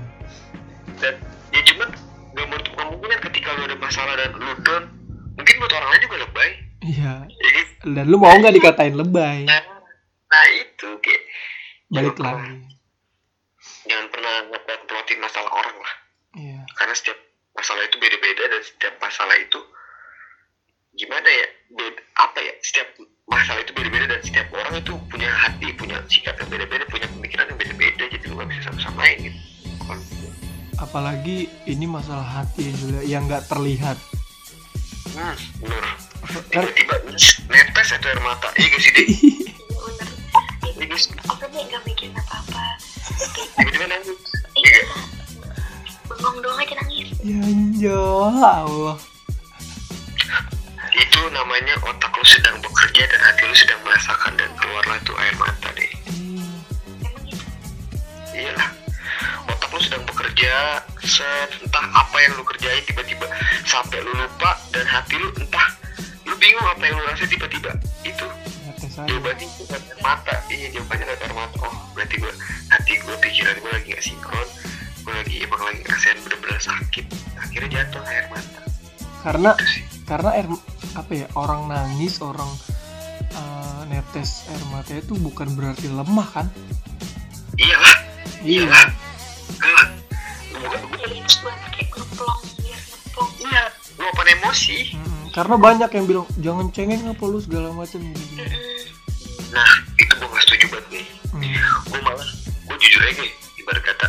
masalah 3.91 4.15
dan 4.15 4.31
lu 4.39 4.53
down 4.63 4.83
mungkin 5.35 5.53
buat 5.59 5.73
orang 5.75 5.89
lain 5.91 6.01
juga 6.07 6.17
lebay. 6.23 6.49
Iya. 6.81 7.13
Ya 7.27 7.49
gitu. 7.59 7.73
dan 7.91 8.05
lu 8.07 8.15
mau 8.15 8.31
nggak 8.31 8.55
dikatain 8.55 8.95
lebay? 8.95 9.43
Nah, 9.43 9.61
nah 10.31 10.45
itu 10.55 10.87
kayak 11.03 11.21
balik 11.91 12.15
jangan 12.15 12.15
pernah- 12.15 12.35
lagi 12.39 12.55
jangan 13.81 14.07
pernah 14.13 14.35
ngeplotin 14.47 15.19
masalah 15.19 15.51
orang 15.51 15.75
lah. 15.75 15.93
Iya. 16.39 16.59
Karena 16.79 16.93
setiap 16.95 17.19
masalah 17.51 17.83
itu 17.83 17.97
beda-beda 17.99 18.43
dan 18.47 18.61
setiap 18.63 18.95
masalah 19.03 19.35
itu 19.35 19.59
gimana 20.95 21.27
ya 21.27 21.47
beda, 21.75 22.01
apa 22.19 22.39
ya 22.39 22.53
setiap 22.63 22.87
masalah 23.27 23.59
itu 23.63 23.71
beda-beda 23.75 24.07
dan 24.07 24.21
setiap 24.23 24.47
orang 24.55 24.79
itu 24.79 24.91
punya 25.07 25.27
hati 25.31 25.71
punya 25.75 25.99
sikap 26.07 26.35
yang 26.35 26.51
beda-beda 26.51 26.83
punya 26.91 27.07
pemikiran 27.11 27.47
yang 27.47 27.59
beda-beda 27.59 28.03
jadi 28.11 28.25
lu 28.27 28.35
gak 28.35 28.47
bisa 28.51 28.61
sama-samain 28.67 29.17
gitu 29.23 29.39
apalagi 30.81 31.45
ini 31.69 31.85
masalah 31.85 32.25
hati 32.25 32.67
ya 32.67 32.73
Julia 32.73 33.01
yang 33.05 33.29
nggak 33.29 33.45
terlihat. 33.45 33.97
Hmm, 35.13 35.37
bener. 35.61 35.85
Kan 36.49 36.65
tiba-tiba 36.73 36.95
netes 37.53 37.87
itu 37.93 38.07
air 38.09 38.21
mata. 38.25 38.49
Iya 38.57 38.67
gak 38.73 38.81
sih 38.81 38.91
deh 38.93 39.05
Iya, 40.81 40.97
iya 40.97 40.97
aku 41.29 41.45
nih 41.53 41.63
gak 41.69 41.81
mikirin 41.85 42.17
apa-apa. 42.17 42.63
Tiba-tiba 43.57 43.85
nangis. 43.85 44.19
Iya 44.57 44.69
iya. 44.73 44.83
bengong 46.09 46.37
doang 46.41 46.57
aja 46.57 46.73
nangis. 46.81 47.07
Ya 47.21 47.41
ya 47.77 48.01
Allah. 48.65 48.97
Itu 50.91 51.21
namanya 51.31 51.75
otak 51.85 52.11
lu 52.17 52.25
sedang 52.25 52.57
bekerja 52.59 53.05
dan 53.05 53.21
hati 53.21 53.41
lu 53.45 53.55
sedang 53.55 53.79
merasakan 53.85 54.33
dan 54.35 54.49
keluarlah 54.57 54.97
tuh 55.05 55.15
air 55.21 55.35
mata 55.37 55.60
bekerja 60.41 60.81
set 61.05 61.49
entah 61.61 61.85
apa 61.93 62.17
yang 62.17 62.33
lu 62.33 62.41
kerjain 62.41 62.81
tiba-tiba 62.89 63.29
sampai 63.61 64.01
lu 64.01 64.09
lupa 64.17 64.57
dan 64.73 64.89
hati 64.89 65.21
lu 65.21 65.29
entah 65.37 65.69
lu 66.25 66.33
bingung 66.41 66.65
apa 66.65 66.81
yang 66.81 66.97
lu 66.97 67.05
rasa 67.05 67.29
tiba-tiba 67.29 67.69
itu 68.01 68.25
jawabannya 68.91 69.45
itu 69.45 69.61
nggak 69.69 69.81
air 69.85 69.99
mata. 70.01 70.35
Iya 70.49 70.67
jawabannya 70.73 71.03
nggak 71.05 71.21
air 71.21 71.33
mata. 71.37 71.57
Oh 71.61 71.75
berarti 71.93 72.15
gue 72.17 72.33
hati 72.73 72.93
gue 73.05 73.15
pikiran 73.21 73.55
gue 73.61 73.71
lagi 73.71 73.87
gak 73.93 74.01
sinkron. 74.03 74.47
Gue 75.05 75.13
lagi 75.13 75.35
emang 75.45 75.61
lagi 75.61 75.79
ngerasain 75.85 76.17
bener-bener 76.25 76.57
sakit. 76.57 77.05
Akhirnya 77.37 77.69
jatuh 77.85 78.01
air 78.09 78.25
mata. 78.33 78.61
Karena 79.21 79.49
itu 79.61 79.65
sih. 79.69 79.83
karena 80.09 80.29
air 80.33 80.47
apa 80.97 81.11
ya 81.13 81.27
orang 81.37 81.69
nangis 81.69 82.17
orang 82.19 82.49
eh, 83.29 83.81
netes 83.93 84.49
air 84.49 84.63
mata 84.73 84.97
itu 84.97 85.13
bukan 85.21 85.53
berarti 85.53 85.85
lemah 85.85 86.27
kan? 86.33 86.47
Iyalah. 87.61 87.97
Iya. 88.41 88.65
Iyalah 88.65 90.00
Terus 90.61 91.35
buat 91.39 91.57
kayak 91.71 91.89
ngeplong 91.89 92.39
biar 92.57 92.79
ngeplong 92.81 93.31
iya 93.41 93.63
luapan 93.97 94.27
emosi. 94.35 94.77
Mm-mm. 94.93 95.23
karena 95.31 95.55
banyak 95.55 95.89
yang 95.91 96.05
bilang 96.05 96.27
jangan 96.37 96.67
cengeng 96.69 97.03
apa 97.05 97.23
lu 97.23 97.39
segala 97.39 97.71
macam 97.71 97.99
gitu. 98.03 98.43
Nah 99.51 99.69
itu 99.95 100.11
gue 100.11 100.27
gak 100.27 100.43
setuju 100.43 100.65
banget 100.69 100.87
nih. 100.91 101.05
Hmm. 101.31 101.41
gue 101.87 101.99
malah 102.01 102.27
gue 102.67 102.75
jujur 102.77 103.01
aja 103.01 103.15
nih 103.17 103.31
ibarat 103.57 103.83
kata 103.85 104.07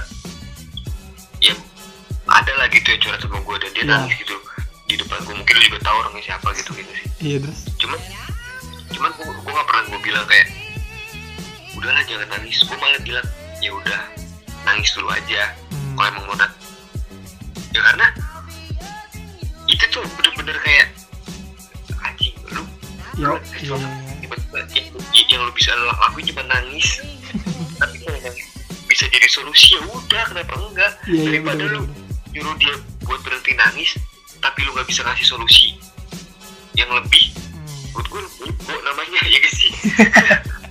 ya 1.38 1.54
ada 2.28 2.52
lah 2.56 2.66
gitu 2.68 2.86
yang 2.88 3.00
curhat 3.00 3.20
sama 3.20 3.38
gue 3.38 3.56
dan 3.58 3.70
dia 3.72 3.82
Ya. 3.82 3.90
nangis 3.96 4.14
gitu 4.16 4.34
di 4.86 4.94
depan 4.96 5.18
gue 5.22 5.34
mungkin 5.34 5.54
lu 5.54 5.62
juga 5.64 5.80
tahu 5.80 5.96
orangnya 5.98 6.22
siapa 6.24 6.48
gitu 6.52 6.70
gitu 6.74 6.92
sih. 6.92 7.06
Iya 7.22 7.36
terus? 7.40 7.58
Cuman 7.78 7.98
cuman 8.92 9.10
gue 9.12 9.24
gue 9.26 9.52
gak 9.52 9.66
pernah 9.66 9.84
gue 9.88 10.00
bilang 10.02 10.26
kayak 10.26 10.48
udahlah 11.72 12.02
jangan 12.04 12.28
nangis. 12.30 12.58
Gue 12.62 12.76
malah 12.76 13.00
bilang 13.00 13.26
ya 13.58 13.70
udah 13.72 14.00
nangis 14.62 14.90
dulu 14.92 15.08
aja 15.08 15.54
Hmm. 15.92 15.96
kalau 16.00 16.08
emang 16.08 16.24
mau 16.24 16.36
nangis 16.40 16.72
ya 17.72 17.80
karena 17.84 18.06
itu 19.68 19.84
tuh 19.92 20.04
bener-bener 20.16 20.56
kayak 20.64 20.88
anjing 22.00 22.36
lu 22.48 22.64
ya 23.20 23.28
lu 23.68 23.76
tiba-tiba 24.24 24.58
yang, 24.72 25.28
yang 25.28 25.40
lu 25.44 25.52
bisa 25.52 25.76
lakuin 25.76 26.24
cuma 26.32 26.42
nangis. 26.48 26.88
Tapi 27.80 27.96
kalau 28.00 28.32
bisa 28.88 29.04
jadi 29.08 29.28
solusi 29.28 29.76
ya 29.76 29.80
udah 29.84 30.24
kenapa 30.32 30.52
enggak? 30.56 30.92
Iya 31.08 31.28
daripada 31.28 31.64
bener, 31.64 31.76
lu 31.76 31.82
nyuruh 32.32 32.56
dia 32.56 32.74
buat 33.04 33.20
berhenti 33.20 33.52
nangis 33.56 34.00
tapi 34.40 34.64
lu 34.64 34.72
nggak 34.74 34.88
bisa 34.88 35.04
ngasih 35.04 35.26
solusi 35.28 35.76
yang 36.74 36.88
lebih. 36.90 37.30
Hmm. 37.36 37.68
menurut 37.92 38.08
gue 38.08 38.22
bego 38.40 38.74
namanya 38.88 39.20
ya 39.28 39.38
gak 39.38 39.52
sih 39.52 39.70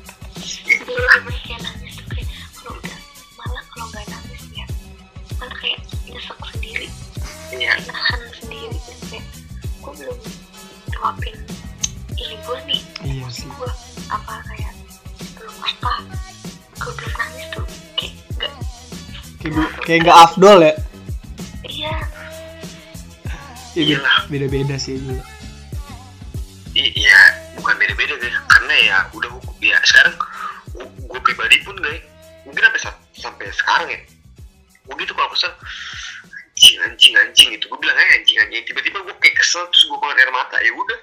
iya 7.73 7.87
nahan 7.87 8.19
sendiri 8.33 8.75
gitu 8.77 8.91
kayak 9.07 9.25
gue 9.79 9.91
belum 9.95 10.17
nyuapin 10.89 11.35
ini 12.13 12.35
gue 12.37 12.57
nih 12.65 12.81
iya 13.01 13.25
sih. 13.27 13.47
gue 13.47 13.71
apa 14.07 14.33
kayak 14.45 14.73
belum 15.33 15.55
apa 15.59 15.91
gue 16.77 16.91
belum 16.91 17.13
nangis 17.15 17.45
tuh. 17.49 17.65
Kayak 19.37 19.51
nggak 19.51 19.71
kayak 19.81 19.99
nggak 20.01 20.17
afdol 20.19 20.59
ya? 20.59 20.73
Iya. 21.63 21.93
Ya 23.71 23.81
be- 23.81 23.95
Iyalah. 23.95 24.17
beda-beda 24.27 24.75
sih 24.75 24.99
juga 24.99 25.23
I- 26.71 26.93
iya 26.93 27.19
bukan 27.53 27.75
beda-beda 27.75 28.15
deh 28.15 28.31
karena 28.47 28.73
ya 28.77 28.97
udah 29.11 29.29
hukum 29.29 29.55
ya 29.59 29.75
sekarang 29.81 30.13
gue 30.77 31.19
pribadi 31.21 31.59
pun 31.61 31.75
gak 31.75 31.99
mungkin 32.43 32.61
sampai 32.63 32.81
sa- 32.81 33.01
sampai 33.13 33.45
sekarang 33.51 33.87
ya. 33.87 33.99
Gue 34.83 34.95
gitu 34.97 35.11
kalau 35.11 35.29
kesel 35.29 35.51
anjing 36.79 36.79
anjing 36.87 37.13
anjing 37.19 37.47
gitu 37.51 37.67
gue 37.67 37.79
bilang 37.79 37.97
aja 37.97 38.13
anjing 38.15 38.37
anjing 38.39 38.63
tiba-tiba 38.63 39.03
gue 39.03 39.15
kayak 39.19 39.35
kesel 39.35 39.67
terus 39.67 39.83
gue 39.83 39.97
keluar 39.99 40.15
air 40.15 40.31
mata 40.31 40.57
ya 40.59 40.71
udah 40.71 40.99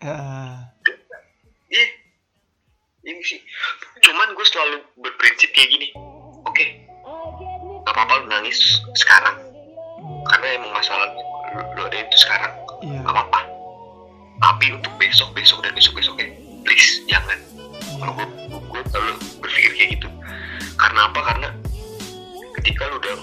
Ah, 0.00 0.64
Iya, 1.68 1.86
ini 3.04 3.20
sih. 3.20 3.36
Cuman 4.00 4.32
gue 4.32 4.46
selalu 4.48 4.80
berprinsip 4.96 5.52
kayak 5.52 5.68
gini. 5.68 5.92
Oke, 6.48 6.88
gak 7.84 7.92
apa-apa 7.92 8.24
lu 8.24 8.26
nangis 8.26 8.80
sekarang. 8.96 9.36
Karena 10.24 10.56
emang 10.56 10.72
masalah 10.72 11.04
lu, 11.12 11.20
lu 11.76 11.82
ada 11.84 12.00
itu 12.00 12.16
sekarang. 12.16 12.48
iya 12.80 13.04
Gak 13.04 13.12
apa-apa. 13.12 13.40
Tapi 14.40 14.72
untuk 14.72 14.88
besok-besok 14.96 15.60
dan 15.62 15.76
besok-besoknya, 15.76 16.32
please 16.64 17.04
jangan. 17.04 17.36
Kalau 18.00 18.16
gue, 18.16 18.26
gue 18.48 18.80
selalu 18.88 19.12
berpikir 19.44 19.72
kayak 19.76 19.90
gitu. 20.00 20.08
Karena 20.80 21.12
apa? 21.12 21.20
Karena 21.20 21.48
ketika 22.56 22.88
lu 22.88 22.96
udah 22.96 23.14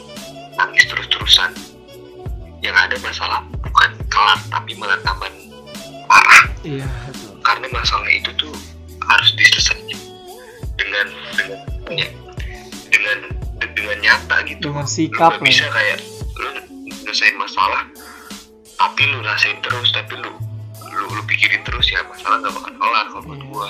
nangis 0.61 0.85
terus-terusan, 0.85 1.51
yang 2.65 2.75
ada 2.75 2.97
masalah 3.05 3.43
bukan 3.61 3.89
kelar 4.09 4.39
tapi 4.49 4.73
malah 4.77 4.97
tambah 5.05 5.29
parah 6.09 6.43
iya 6.65 6.87
betul 7.09 7.37
karena 7.45 7.67
masalah 7.71 8.09
itu 8.09 8.31
tuh 8.35 8.53
harus 9.07 9.29
diselesaikan 9.37 9.99
dengan 10.77 11.07
dengan 11.37 11.59
ya, 11.95 12.07
dengan 12.91 13.17
dengan 13.57 13.97
nyata 14.01 14.35
gitu 14.47 14.69
dengan 14.71 14.85
lu 14.85 14.89
sikap 14.89 15.37
lah 15.37 15.43
bisa 15.43 15.65
ya. 15.67 15.71
kayak 15.71 15.97
lu 16.37 16.49
nyelesain 16.87 17.35
masalah 17.37 17.83
tapi 18.77 19.01
lu 19.09 19.19
rasain 19.25 19.57
terus 19.63 19.89
tapi 19.95 20.17
lu 20.17 20.31
lu, 20.93 21.03
lu 21.13 21.21
pikirin 21.25 21.61
terus 21.65 21.89
ya 21.93 22.01
masalah 22.09 22.41
gak 22.41 22.53
bakal 22.53 22.73
kelar 22.77 23.05
kalau 23.09 23.23
menurut 23.25 23.45
Iya. 23.47 23.51
gua 23.53 23.69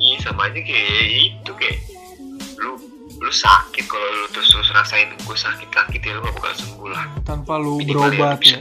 iya 0.00 0.16
sama 0.24 0.48
aja 0.48 0.60
kayak 0.64 1.06
itu 1.10 1.52
kayak 1.54 1.78
lu 2.60 2.89
lu 3.20 3.28
sakit 3.28 3.84
kalau 3.84 4.08
lu 4.16 4.26
terus 4.32 4.48
terus 4.48 4.72
rasain 4.72 5.12
gue 5.12 5.36
sakit 5.36 5.68
sakit 5.68 6.00
ya 6.00 6.16
lu 6.16 6.24
gak 6.24 6.34
bakal 6.40 6.52
sembuh 6.56 6.88
lah. 6.88 7.04
Tanpa 7.28 7.60
lu 7.60 7.76
Minimal 7.84 8.16
berobat 8.16 8.40
ya. 8.40 8.60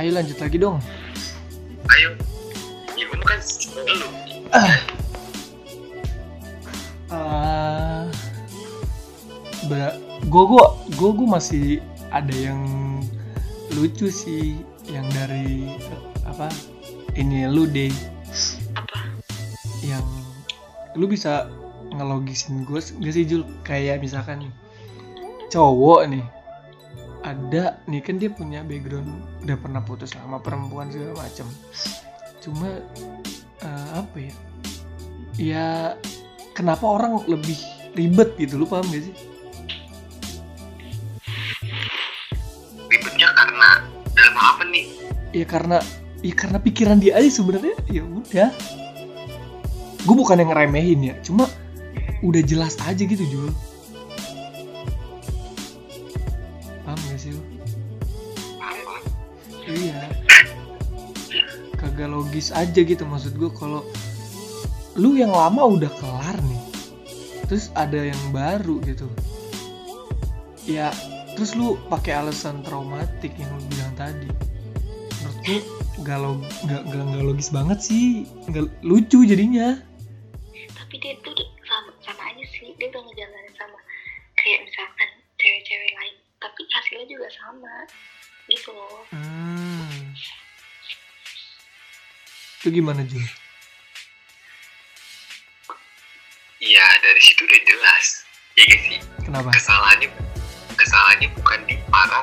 ayo 0.00 0.10
lanjut 0.16 0.38
lagi 0.40 0.56
dong. 0.56 0.80
Ayo. 1.92 2.16
Ya 2.96 3.04
gue 3.04 3.20
kan 3.20 3.40
lu. 3.92 4.08
Ah, 4.50 4.74
gue 10.30 10.42
gue 10.46 10.64
gue 10.94 11.10
gue 11.10 11.28
masih 11.28 11.66
ada 12.14 12.32
yang 12.32 12.62
lucu 13.74 14.08
sih 14.08 14.58
yang 14.86 15.06
dari 15.10 15.74
apa 16.22 16.50
ini 17.20 17.44
lu 17.44 17.68
deh. 17.68 17.92
Apa? 18.72 18.98
Yang 19.84 20.06
lu 20.96 21.04
bisa 21.04 21.52
ngelogisin 21.92 22.64
gue 22.64 22.80
gak 22.80 23.12
sih 23.12 23.24
Jul? 23.28 23.44
Kayak 23.60 24.00
misalkan 24.00 24.48
nih 24.48 24.52
cowok 25.52 26.00
nih 26.06 26.24
ada 27.20 27.76
nih 27.84 28.00
kan 28.00 28.16
dia 28.16 28.30
punya 28.32 28.64
background 28.64 29.10
udah 29.44 29.56
pernah 29.60 29.82
putus 29.84 30.16
sama 30.16 30.40
perempuan 30.40 30.88
segala 30.88 31.20
macem. 31.20 31.44
Cuma 32.40 32.80
eh, 33.60 33.88
apa 33.92 34.16
ya? 34.16 34.34
Ya 35.36 35.68
kenapa 36.56 36.88
orang 36.88 37.20
lebih 37.28 37.60
ribet 37.92 38.32
gitu? 38.40 38.56
Lu 38.56 38.64
paham 38.64 38.88
gak 38.88 39.04
sih? 39.04 39.14
Ribetnya 42.88 43.28
karena 43.36 43.68
dalam 44.16 44.36
apa 44.40 44.62
nih? 44.72 44.86
Ya 45.36 45.44
karena 45.44 45.78
ya 46.20 46.34
karena 46.36 46.58
pikiran 46.60 47.00
dia 47.00 47.16
aja 47.16 47.30
sebenarnya 47.32 47.76
ya 47.88 48.04
udah. 48.04 48.50
Gue 50.00 50.16
bukan 50.16 50.40
yang 50.40 50.50
ngeremehin 50.52 51.00
ya 51.12 51.14
cuma 51.20 51.44
udah 52.20 52.42
jelas 52.44 52.76
aja 52.84 53.00
gitu 53.00 53.24
Jul. 53.28 53.48
Paham 56.84 57.00
gak 57.08 57.20
sih 57.20 57.32
apa 58.60 58.96
iya. 59.68 60.08
Kagak 61.76 62.12
logis 62.12 62.52
aja 62.52 62.80
gitu 62.80 63.04
maksud 63.08 63.36
gue 63.36 63.50
kalau 63.56 63.84
lu 64.96 65.16
yang 65.16 65.32
lama 65.32 65.64
udah 65.64 65.90
kelar 66.00 66.36
nih. 66.44 66.62
Terus 67.48 67.72
ada 67.72 67.96
yang 67.96 68.20
baru 68.32 68.80
gitu. 68.84 69.08
Ya 70.68 70.92
terus 71.36 71.56
lu 71.56 71.80
pakai 71.88 72.20
alasan 72.20 72.60
traumatik 72.60 73.32
yang 73.40 73.48
lu 73.56 73.64
bilang 73.72 73.94
tadi. 73.96 74.28
Menurut 75.20 75.40
lu 75.48 75.79
gak, 76.04 76.18
log, 76.20 76.40
gak, 76.64 76.82
gak, 76.88 77.04
gak 77.04 77.24
logis 77.24 77.48
banget 77.52 77.78
sih. 77.80 78.24
Gak 78.48 78.68
lucu 78.80 79.24
jadinya. 79.24 79.80
Tapi 80.76 80.94
dia 80.98 81.14
tuh 81.20 81.34
sama 81.64 81.90
sama 82.02 82.22
aja 82.32 82.44
sih. 82.56 82.72
Dia 82.80 82.88
udah 82.90 83.02
ngejalanin 83.04 83.54
sama 83.56 83.78
kayak 84.40 84.64
misalkan 84.64 85.08
cewek-cewek 85.36 85.92
lain. 85.96 86.16
Tapi 86.40 86.60
hasilnya 86.72 87.06
juga 87.06 87.28
sama 87.32 87.74
gitu 88.50 88.70
loh. 88.74 89.04
Hmm. 89.14 90.12
itu 92.60 92.76
gimana 92.76 93.00
Jul? 93.08 93.24
iya 96.60 96.84
dari 97.00 97.20
situ 97.24 97.40
udah 97.48 97.60
jelas. 97.64 98.06
Ya 98.58 98.62
gak 98.68 98.80
sih? 98.84 98.98
Kenapa? 99.24 99.48
Kesalahannya 99.56 100.08
kesalahannya 100.76 101.28
bukan 101.40 101.60
di 101.64 101.76
para 101.88 102.20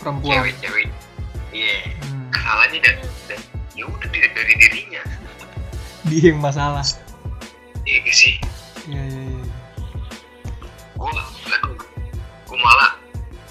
perempuan. 0.00 0.44
cewek-cewek. 0.44 0.88
Iya. 1.52 1.76
hmm. 1.88 2.07
Kesalahannya 2.48 2.80
dan, 2.80 2.96
dan 3.28 3.40
ya 3.76 3.84
udah 3.84 4.08
dari, 4.08 4.28
dari 4.32 4.54
dirinya. 4.56 5.04
Dia 6.08 6.32
yang 6.32 6.40
masalah. 6.40 6.80
Iya 7.84 8.08
gak 8.08 8.16
sih? 8.16 8.34
Iya 8.88 9.04
iya 9.04 9.22
iya. 9.36 9.44
Gue 10.96 11.12
gue 12.48 12.58
malah 12.64 12.96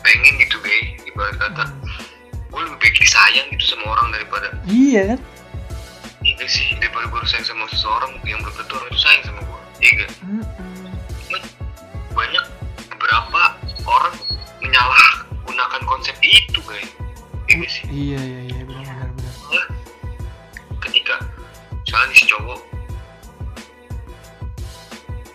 pengen 0.02 0.42
gitu 0.42 0.58
guys 0.66 0.98
ibarat 1.06 1.38
kata. 1.38 1.70
Hmm. 1.70 1.86
gue 2.50 2.62
lebih 2.66 2.80
baik 2.82 2.98
disayang 2.98 3.46
gitu 3.54 3.78
sama 3.78 3.94
orang 3.94 4.18
daripada 4.18 4.50
iya 4.66 5.14
kan? 5.14 5.20
Iya 6.26 6.34
gak 6.42 6.50
sih? 6.50 6.66
Daripada 6.82 7.06
gue 7.06 7.22
sayang 7.30 7.46
sama 7.46 7.70
seseorang 7.70 8.18
yang 8.26 8.42
belum 8.42 8.56
tentu 8.58 8.74
orang 8.82 8.90
itu 8.90 8.98
sayang 8.98 9.24
sama 9.30 9.42
gue 9.46 9.60
iya 9.86 9.92
gak 10.02 10.12
Mm-mm. 10.26 10.90
banyak 12.18 12.46
beberapa 12.90 13.42
orang 13.86 14.16
menyalahgunakan 14.66 15.82
konsep 15.86 16.18
itu 16.26 16.58
guys 16.66 16.90
iya 17.58 17.66
gak 17.66 17.72
sih 17.74 17.86
iya 17.90 18.20
iya 18.22 18.40
iya. 18.54 18.62
benar 18.70 18.86
benar. 18.86 19.34
Benar 19.50 19.66
ketika 20.88 21.16
misalnya 21.82 22.08
nih 22.14 22.18
si 22.18 22.26
cowok 22.30 22.60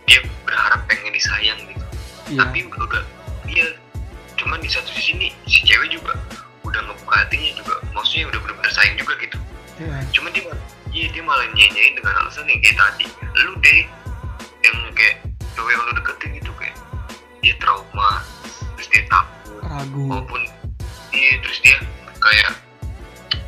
dia 0.07 0.21
berharap 0.47 0.81
pengen 0.87 1.13
disayang 1.15 1.61
gitu. 1.67 1.87
Iya. 2.33 2.39
Tapi 2.47 2.59
udah 2.69 3.05
dia 3.49 3.67
cuman 4.39 4.59
di 4.63 4.69
satu 4.71 4.91
sisi 4.95 5.19
nih 5.19 5.31
si 5.49 5.67
cewek 5.67 5.91
juga 5.91 6.15
udah 6.63 6.81
ngebuka 6.87 7.15
hatinya 7.27 7.51
juga. 7.59 7.75
Maksudnya 7.97 8.31
udah 8.31 8.41
bener-bener 8.47 8.73
sayang 8.73 8.97
juga 8.99 9.13
gitu. 9.19 9.39
Iya. 9.81 9.97
Cuman 10.15 10.31
dia 10.37 10.45
iya 10.93 11.07
dia 11.11 11.23
malah 11.25 11.47
nyanyain 11.53 11.95
dengan 11.99 12.15
alasan 12.23 12.47
yang 12.47 12.61
kayak 12.63 12.77
tadi. 12.79 13.07
Lu 13.43 13.53
deh 13.59 13.81
yang 14.63 14.77
kayak 14.95 15.17
cowok 15.59 15.71
yang 15.73 15.83
lu 15.83 15.93
deketin 15.99 16.31
gitu 16.39 16.53
kayak 16.61 16.77
dia 17.43 17.55
trauma 17.59 18.23
terus 18.79 18.89
dia 18.93 19.03
takut. 19.11 19.61
Ragu. 19.65 20.03
Maupun 20.07 20.41
iya 21.13 21.41
terus 21.41 21.59
dia 21.65 21.77
kayak 22.23 22.51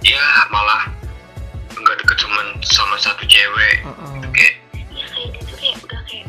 ya 0.03 0.21
malah 0.49 0.91
nggak 1.75 1.97
deket 1.97 2.19
sama 2.19 2.41
sama 2.63 2.97
satu 2.97 3.23
cewek. 3.25 3.77
Heeh. 3.81 4.13
kayak 4.31 4.55
ya 4.91 5.07
kayak 5.09 5.29
dia 5.33 5.43
tuh 5.45 5.57
kayak 5.57 5.77
udah 5.81 6.01
kayak 6.05 6.27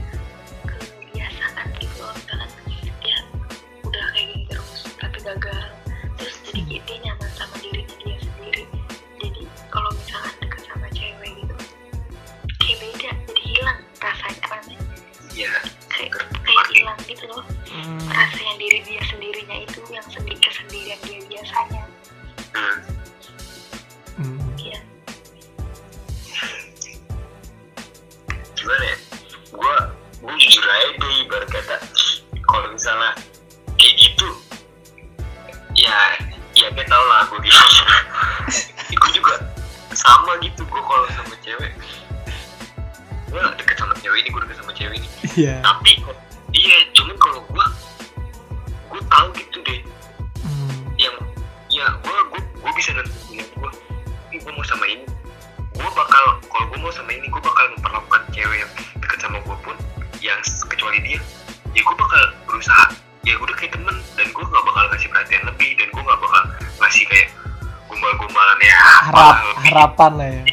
kebiasaan 0.64 1.68
gitu 1.80 1.98
loh 2.00 2.14
misalkan 2.14 2.50
dia 3.02 3.18
udah 3.84 4.06
kayak 4.12 4.26
gini 4.32 4.44
terus 4.48 4.72
tapi 4.96 5.18
gagal. 5.20 5.64
Terus 6.16 6.36
jadi 6.46 6.62
kayak 6.64 6.84
dia 6.86 6.98
nyaman 7.04 7.30
sama 7.34 7.56
dirinya 7.60 7.96
dia 8.00 8.18
sendiri. 8.20 8.64
Jadi 9.20 9.42
kalau 9.70 9.90
misalkan 9.94 10.34
deket 10.40 10.62
sama 10.66 10.88
cewek 10.92 11.32
gitu 11.36 11.56
kayak 12.58 12.78
beda 12.80 13.10
jadi 13.26 13.42
hilang 13.44 13.80
rasanya 14.00 14.38
apa 14.42 14.56
namanya 14.62 14.80
ya 15.32 15.52
kayak 15.90 16.12
kayak 16.42 16.66
hilang 16.72 17.00
gitu 17.06 17.26
loh 17.28 17.46
Hmm. 17.76 18.00
rasa 18.08 18.40
yang 18.40 18.56
diri 18.56 18.80
dia 18.88 19.04
sendirinya 19.04 19.25
iya. 45.36 45.56
Tapi 45.62 45.92
iya 46.56 46.78
cuman 46.96 47.16
kalau 47.20 47.40
gue 47.48 47.66
gue 48.92 49.02
tahu 49.12 49.28
gitu 49.40 49.58
deh. 49.68 49.80
Hmm. 50.46 50.78
yang 50.96 51.16
ya 51.68 51.86
gue 52.00 52.18
gue 52.32 52.42
gue 52.42 52.72
bisa 52.78 52.96
nentuin 52.96 53.44
gue 53.44 53.72
ini 54.32 54.38
gue 54.40 54.52
mau 54.56 54.66
sama 54.66 54.86
ini. 54.88 55.06
Gue 55.76 55.90
bakal 55.92 56.24
kalau 56.48 56.66
gue 56.72 56.80
mau 56.80 56.94
sama 56.94 57.12
ini 57.12 57.28
gue 57.28 57.42
bakal 57.44 57.66
memperlakukan 57.76 58.22
cewek 58.32 58.58
yang 58.64 58.72
deket 59.04 59.20
sama 59.20 59.38
gue 59.44 59.58
pun 59.64 59.76
yang 60.24 60.40
kecuali 60.72 61.00
dia 61.04 61.20
ya 61.76 61.82
gue 61.84 61.96
bakal 61.96 62.22
berusaha. 62.48 62.96
Ya 63.26 63.36
gue 63.36 63.46
udah 63.46 63.58
kayak 63.58 63.74
temen 63.74 63.98
dan 64.14 64.28
gue 64.30 64.44
gak 64.46 64.66
bakal 64.70 64.86
ngasih 64.94 65.10
perhatian 65.10 65.44
lebih 65.50 65.74
dan 65.82 65.88
gue 65.90 66.04
gak 66.06 66.22
bakal 66.22 66.42
ngasih 66.78 67.04
kayak 67.10 67.28
gombal-gombalan 67.90 68.60
ya 68.62 68.78
harap 69.10 69.36
harapan 69.66 70.12
lah 70.14 70.30
ya 70.30 70.44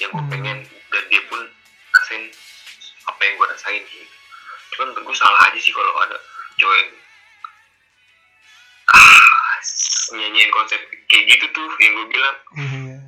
yang 0.00 0.10
gue 0.10 0.24
Hmm. 0.24 0.32
pengen 0.32 0.58
dan 0.64 1.04
dia 1.08 1.22
pun 1.28 1.40
rasain 1.92 2.24
apa 3.06 3.20
yang 3.22 3.34
gue 3.36 3.46
rasain 3.52 3.82
gitu 3.84 4.06
cuman 4.70 4.96
gue 4.96 5.16
salah 5.16 5.40
aja 5.46 5.58
sih 5.60 5.74
kalau 5.74 5.92
ada 6.00 6.16
cowok 6.56 6.76
yang 6.76 6.90
ah 8.90 9.58
nyanyiin 10.16 10.50
konsep 10.50 10.80
kayak 11.06 11.24
gitu 11.28 11.46
tuh 11.52 11.68
yang 11.78 11.92
gue 11.94 12.06
bilang. 12.08 12.36
Iya. 12.56 12.98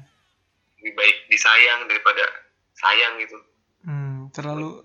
Lebih 0.79 0.93
baik 0.95 1.17
disayang 1.31 1.87
daripada 1.87 2.23
sayang 2.75 3.15
gitu. 3.23 3.39
Hmm, 3.83 4.31
terlalu 4.31 4.83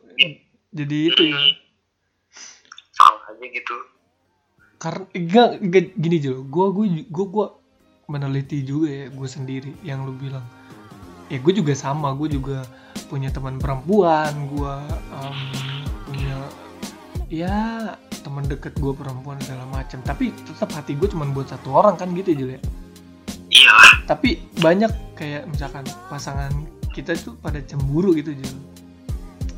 jadi 0.74 0.98
itu 1.14 1.24
ya. 1.28 1.38
Hmm. 1.38 1.54
salah 2.94 3.22
aja 3.30 3.46
gitu. 3.46 3.76
Karena 4.78 5.06
enggak, 5.14 5.50
enggak 5.62 5.86
gini 5.98 6.18
Jul 6.18 6.46
gue 6.46 6.66
gue 6.74 6.86
gue 7.10 7.26
gue 7.30 7.48
meneliti 8.08 8.62
juga 8.64 8.90
ya 8.90 9.06
gue 9.10 9.28
sendiri 9.30 9.72
yang 9.82 10.06
lu 10.06 10.14
bilang 10.18 10.46
ya 11.28 11.38
gue 11.40 11.54
juga 11.54 11.74
sama. 11.78 12.12
Gue 12.16 12.32
juga 12.32 12.64
punya 13.08 13.32
teman 13.32 13.60
perempuan. 13.60 14.32
Gue 14.52 14.76
em, 15.14 15.38
punya 16.08 16.38
ya 17.28 17.58
teman 18.28 18.44
deket 18.44 18.76
gue 18.80 18.92
perempuan 18.92 19.40
segala 19.40 19.64
macam 19.72 20.04
tapi 20.04 20.36
tetap 20.44 20.68
hati 20.76 21.00
gue 21.00 21.08
cuma 21.08 21.24
buat 21.32 21.48
satu 21.48 21.72
orang 21.72 21.96
kan 21.96 22.12
gitu 22.12 22.36
Jul 22.36 22.60
ya? 22.60 22.62
Iyalah 23.48 24.04
tapi 24.04 24.44
banyak 24.60 24.92
kayak 25.16 25.48
misalkan 25.48 25.88
pasangan 26.12 26.52
kita 26.92 27.16
tuh 27.16 27.40
pada 27.40 27.64
cemburu 27.64 28.12
gitu 28.16 28.36
Jul. 28.36 28.58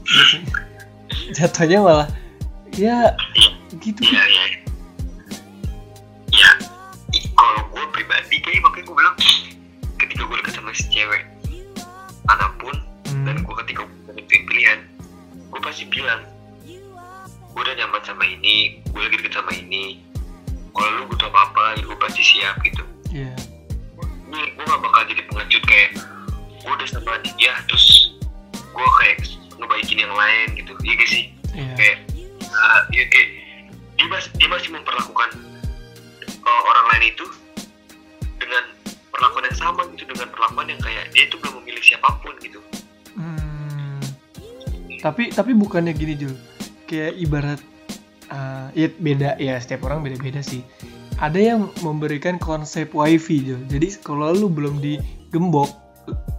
Jatuhnya, 0.06 0.54
jatuhnya 1.38 1.80
malah 1.82 2.10
ya 2.78 3.18
gitu. 3.82 4.02
Iya 4.06 4.24
iya. 4.26 4.39
ya 4.39 4.39
mana 12.30 12.48
pun 12.62 12.76
dan 13.26 13.42
Hmm, 13.42 13.42
gue 13.42 13.56
ketika 13.66 13.82
gue 14.06 14.14
nentuin 14.14 14.44
pilihan 14.46 14.80
gue 15.50 15.60
pasti 15.66 15.84
bilang 15.90 16.22
gue 17.50 17.62
udah 17.66 17.74
nyaman 17.74 18.02
sama 18.06 18.22
ini 18.22 18.86
gue 18.86 19.02
lagi 19.02 19.18
deket 19.18 19.34
sama 19.34 19.50
ini. 19.52 20.06
Kalau 20.70 21.02
lu 21.02 21.04
butuh 21.10 21.28
apa 21.34 21.50
apa 21.50 21.64
gue 21.82 21.98
pasti 21.98 22.22
siap 22.22 22.62
gitu. 22.62 22.86
Iya. 23.10 23.34
Ini 24.30 24.40
gue 24.54 24.64
gak 24.64 24.82
bakal 24.86 25.02
jadi 25.10 25.26
pengecut 25.26 25.64
kayak 25.66 25.90
gue 26.62 26.72
udah 26.72 26.88
sama 26.88 27.18
dia 27.26 27.58
terus 27.66 28.14
gue 28.54 28.88
kayak 29.02 29.18
ngebaikin 29.58 30.06
yang 30.06 30.14
lain 30.14 30.48
gitu. 30.54 30.72
Iya 30.86 30.94
gak 30.94 31.10
sih? 31.10 31.24
Iya. 31.58 31.74
Kayak 31.74 31.98
uh, 32.46 32.82
ya 32.94 33.04
kayak 33.10 33.30
dia 33.98 34.06
masih 34.08 34.32
dia 34.38 34.48
masih 34.48 34.70
memperlakukan 34.72 35.30
uh, 36.46 36.62
orang 36.70 36.86
lain 36.94 37.04
itu 37.12 37.26
dengan 38.38 38.64
perlakuan 39.20 39.44
yang 39.52 39.60
sama 39.60 39.82
gitu 39.92 40.08
dengan 40.08 40.32
perlakuan 40.32 40.72
yang 40.72 40.80
kayak 40.80 41.12
dia 41.12 41.28
itu 41.28 41.36
belum 41.44 41.60
memilih 41.60 41.84
siapa 41.84 42.08
pun 42.24 42.32
gitu 42.40 42.64
Hmm. 43.20 44.00
Tapi 45.04 45.36
tapi 45.36 45.52
bukannya 45.52 45.92
gini 45.92 46.16
Jul. 46.16 46.32
kayak 46.88 47.20
ibarat 47.20 47.60
uh, 48.32 48.72
ya 48.74 48.88
beda 48.96 49.36
ya 49.38 49.60
setiap 49.60 49.86
orang 49.86 50.02
beda-beda 50.02 50.40
sih 50.40 50.64
ada 51.20 51.36
yang 51.36 51.68
memberikan 51.84 52.40
konsep 52.40 52.96
wifi 52.96 53.44
Jo. 53.44 53.58
jadi 53.68 53.92
kalau 54.02 54.32
lu 54.32 54.48
belum 54.48 54.80
digembok 54.80 55.70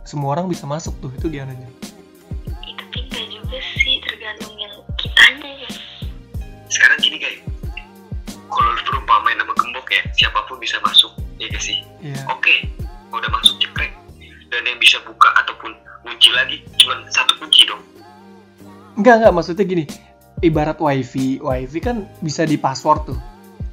semua 0.03 0.35
orang 0.35 0.49
bisa 0.49 0.64
masuk 0.66 0.97
tuh 0.99 1.12
itu 1.14 1.29
gimana 1.31 1.53
Jo? 1.55 1.69
itu 2.66 2.83
tapi 2.83 2.99
enggak 3.07 3.27
juga 3.29 3.59
sih 3.77 3.95
tergantung 4.03 4.55
yang 4.57 4.75
kitanya 4.99 5.51
ya 5.66 5.71
sekarang 6.66 6.99
gini 6.99 7.16
guys 7.21 7.40
kalau 8.51 8.71
lu 8.75 8.83
perumpamain 8.88 9.37
nama 9.38 9.53
gembok 9.55 9.87
ya 9.93 10.03
siapa 10.16 10.43
pun 10.49 10.59
bisa 10.59 10.81
masuk 10.83 11.12
ya 11.40 11.48
gak 11.48 11.59
sih 11.59 11.81
Iya. 11.98 12.20
oke 12.29 12.55
udah 13.11 13.31
masuk 13.33 13.57
cekrek 13.59 13.90
dan 14.48 14.62
yang 14.62 14.76
bisa 14.76 15.00
buka 15.03 15.26
ataupun 15.37 15.72
kunci 16.03 16.31
lagi 16.31 16.61
cuma 16.76 17.00
satu 17.09 17.35
kunci 17.37 17.64
dong 17.66 17.83
Enggak 18.90 19.22
enggak 19.22 19.33
maksudnya 19.33 19.64
gini. 19.64 19.85
Ibarat 20.40 20.76
wifi, 20.76 21.40
wifi 21.40 21.79
kan 21.81 22.05
bisa 22.20 22.44
di 22.44 22.61
password 22.61 23.09
tuh. 23.09 23.18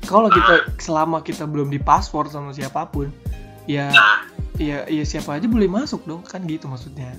Kalau 0.04 0.32
kita 0.32 0.72
selama 0.80 1.20
kita 1.20 1.44
belum 1.44 1.68
di 1.68 1.80
password 1.80 2.32
sama 2.32 2.56
siapa 2.56 2.88
pun, 2.88 3.12
ya 3.68 3.92
nah 3.92 4.24
ya 4.56 4.88
ya 4.88 5.04
siapa 5.04 5.36
aja 5.36 5.48
boleh 5.52 5.68
masuk 5.68 6.08
dong 6.08 6.24
kan 6.24 6.40
gitu 6.48 6.72
maksudnya. 6.72 7.12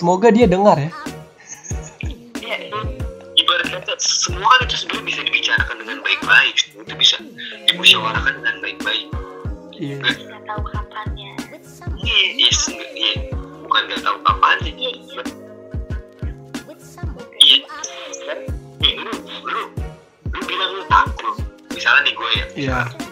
semoga 0.00 0.32
dia 0.32 0.48
dengar 0.48 0.80
ya. 0.80 0.88
ya 2.40 2.56
ibarat 3.36 3.68
kata 3.68 3.92
semua 4.00 4.48
kan 4.48 4.64
itu 4.64 4.76
sebenarnya 4.80 5.04
bisa 5.04 5.20
dibicarakan 5.28 5.76
dengan 5.76 5.98
baik-baik. 6.00 6.56
Itu 6.72 6.94
bisa 6.96 7.16
dimusyawarahkan 7.68 8.32
dengan 8.40 8.56
baik-baik. 8.64 9.06
Iya. 9.76 9.96
nggak? 10.00 10.16
Tahu 10.48 10.62
kapannya 10.72 11.30
iya 12.00 12.20
yes 12.48 12.72
iya. 12.72 13.28
Bukan 13.36 13.80
nggak 13.92 14.00
tahu 14.00 14.16
kapan 14.24 14.56
sih. 14.64 14.72
Iya 14.72 14.90
iya. 14.96 15.22
Iya. 17.40 17.58
Sekarang 18.16 18.44
nih 18.80 18.94
lu 19.04 19.12
lu 19.44 19.62
lu 20.32 20.40
bilang 20.48 20.70
lu 20.80 20.84
takut. 20.88 21.36
Misalnya 21.76 22.00
nih 22.08 22.14
gue 22.16 22.30
ya 22.32 22.44
Iya. 22.56 22.78
gue 22.88 23.09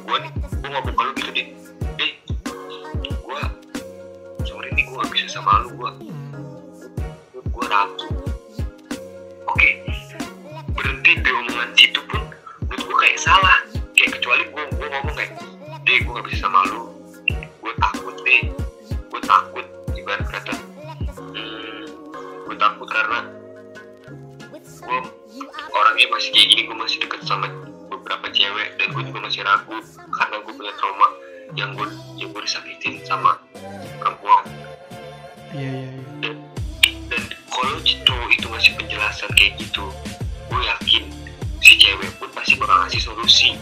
ngasih 42.88 43.04
solusi. 43.04 43.52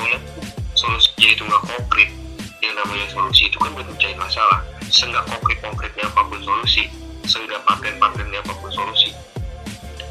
Walaupun 0.00 0.48
solusinya 0.72 1.28
itu 1.28 1.44
nggak 1.44 1.64
konkret. 1.68 2.08
Yang 2.64 2.74
namanya 2.80 3.06
solusi 3.12 3.52
itu 3.52 3.60
kan 3.60 3.68
buat 3.76 3.84
mencari 3.84 4.16
masalah. 4.16 4.64
Seenggak 4.88 5.28
konkret 5.28 5.60
konkretnya 5.60 6.08
apa 6.08 6.24
pun 6.24 6.40
solusi 6.40 6.88
seenggak 7.28 7.60
paten 7.68 8.00
patennya 8.00 8.40
apa 8.40 8.56
pun 8.56 8.72
solusi. 8.72 9.12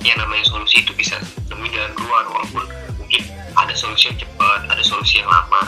Yang 0.06 0.22
namanya 0.22 0.46
solusi 0.46 0.86
itu 0.86 0.94
bisa 0.94 1.18
nemuin 1.50 1.74
jalan 1.74 1.94
keluar 1.98 2.24
walaupun 2.30 2.63
mungkin 3.02 3.26
ada 3.58 3.74
solusi 3.74 4.13
yang 4.13 4.18
cepat 4.22 4.62
ada 4.70 4.84
solusi 4.86 5.26
yang 5.26 5.30
lama. 5.34 5.65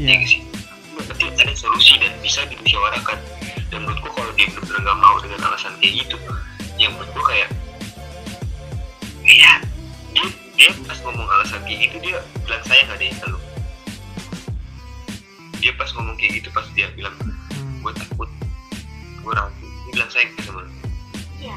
Iya. 0.00 0.16
ya 0.16 0.24
sih 0.24 0.40
penting 1.04 1.36
ada 1.36 1.52
solusi 1.52 2.00
dan 2.00 2.16
bisa 2.24 2.48
dimusyawarahkan. 2.48 3.20
Dan 3.68 3.84
menurutku 3.84 4.08
kalau 4.16 4.32
dia 4.40 4.48
benar-benar 4.48 4.88
nggak 4.88 4.98
mau 5.04 5.16
dengan 5.20 5.52
alasan 5.52 5.76
kayak 5.84 6.08
gitu 6.08 6.16
yang 6.80 6.96
menurutku 6.96 7.20
kayak 7.28 7.52
ya 9.28 9.60
dia 10.60 10.70
pas 10.84 10.98
ngomong 11.08 11.24
alasan 11.24 11.64
kayak 11.64 11.88
gitu 11.88 11.96
dia 12.04 12.20
bilang 12.44 12.64
saya 12.68 12.84
nggak 12.84 13.00
deh 13.00 13.08
ke 13.16 13.26
lu 13.32 13.40
dia 15.60 15.72
pas 15.76 15.88
ngomong 15.92 16.16
kayak 16.20 16.40
gitu 16.40 16.48
pas 16.52 16.64
dia 16.72 16.88
bilang 16.96 17.12
gue 17.80 17.92
takut. 17.96 18.28
Gue 19.20 19.32
ragu 19.36 19.52
dia 19.60 19.92
bilang 19.92 20.10
saya 20.12 20.24
nggak 20.28 20.44
sama 20.48 20.60
lu. 20.64 20.72
Iya. 21.40 21.56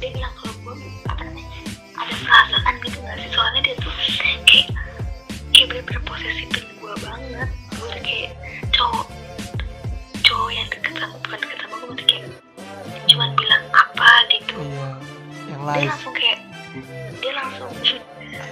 Dia 0.00 0.10
bilang 0.16 0.32
kalau 0.40 0.54
gue 0.64 0.74
apa 1.08 1.22
namanya 1.28 1.60
ada 1.96 2.14
perasaan 2.24 2.74
gitu 2.84 2.98
nggak 3.04 3.16
sih? 3.20 3.28
Soalnya 3.32 3.60
dia 3.64 3.74
tuh 3.80 3.92
kayak 3.92 4.40
kayak 5.52 5.66
bener-bener 5.68 6.02
posesifin 6.08 6.64
gue 6.80 6.94
banget. 7.04 7.48
Gue 7.76 7.88
tuh 7.92 8.02
kayak 8.04 8.32
cowok 8.72 9.06
cowok 10.24 10.50
yang 10.52 10.68
deket 10.72 10.92
sama 10.96 11.16
bukan 11.20 11.38
deket 11.44 11.58
sama 11.60 11.74
gue 11.76 11.88
maksudnya 11.92 12.08
kayak 12.08 12.26
cuman 13.08 13.30
bilang 13.36 13.64
apa 13.76 14.10
gitu. 14.32 14.56
Iya. 14.56 14.88
Yang 15.48 15.60
dia 15.60 15.68
live. 15.68 15.88
langsung 15.92 16.14
kayak 16.16 16.37
dia 17.18 17.32
langsung 17.34 17.70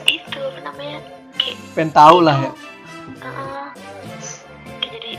itu 0.08 0.38
apa 0.40 0.60
namanya 0.64 0.98
kayak 1.36 1.56
Pengen 1.76 1.92
tahu 1.92 2.18
lah 2.24 2.36
ya. 2.40 2.52
Heeh. 3.20 3.66
Kayak 4.80 4.90
jadi 4.96 5.12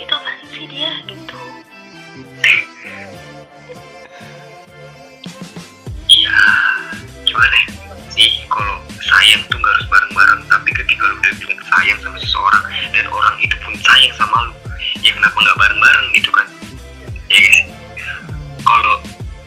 itu 0.00 0.12
apa 0.12 0.30
sih 0.48 0.66
dia 0.66 0.90
gitu 1.06 1.38
Iya, 6.10 6.36
gimana 7.24 7.56
ya? 7.56 7.66
sih 8.10 8.44
kalau 8.50 8.76
sayang 8.98 9.40
tuh 9.48 9.56
nggak 9.56 9.72
harus 9.72 9.86
bareng-bareng 9.88 10.40
tapi 10.50 10.68
ketika 10.74 11.02
lu 11.06 11.14
udah 11.22 11.32
bilang 11.38 11.60
sayang 11.70 11.98
sama 12.02 12.18
seseorang 12.18 12.64
dan 12.92 13.06
orang 13.08 13.34
itu 13.38 13.54
pun 13.62 13.72
sayang 13.80 14.12
sama 14.18 14.36
lu 14.50 14.52
ya 15.00 15.10
kenapa 15.14 15.36
nggak 15.38 15.56
bareng-bareng 15.56 16.06
gitu 16.18 16.30
kan 16.34 16.46
ya 17.30 17.38
guys 17.38 17.60
kalau 18.66 18.96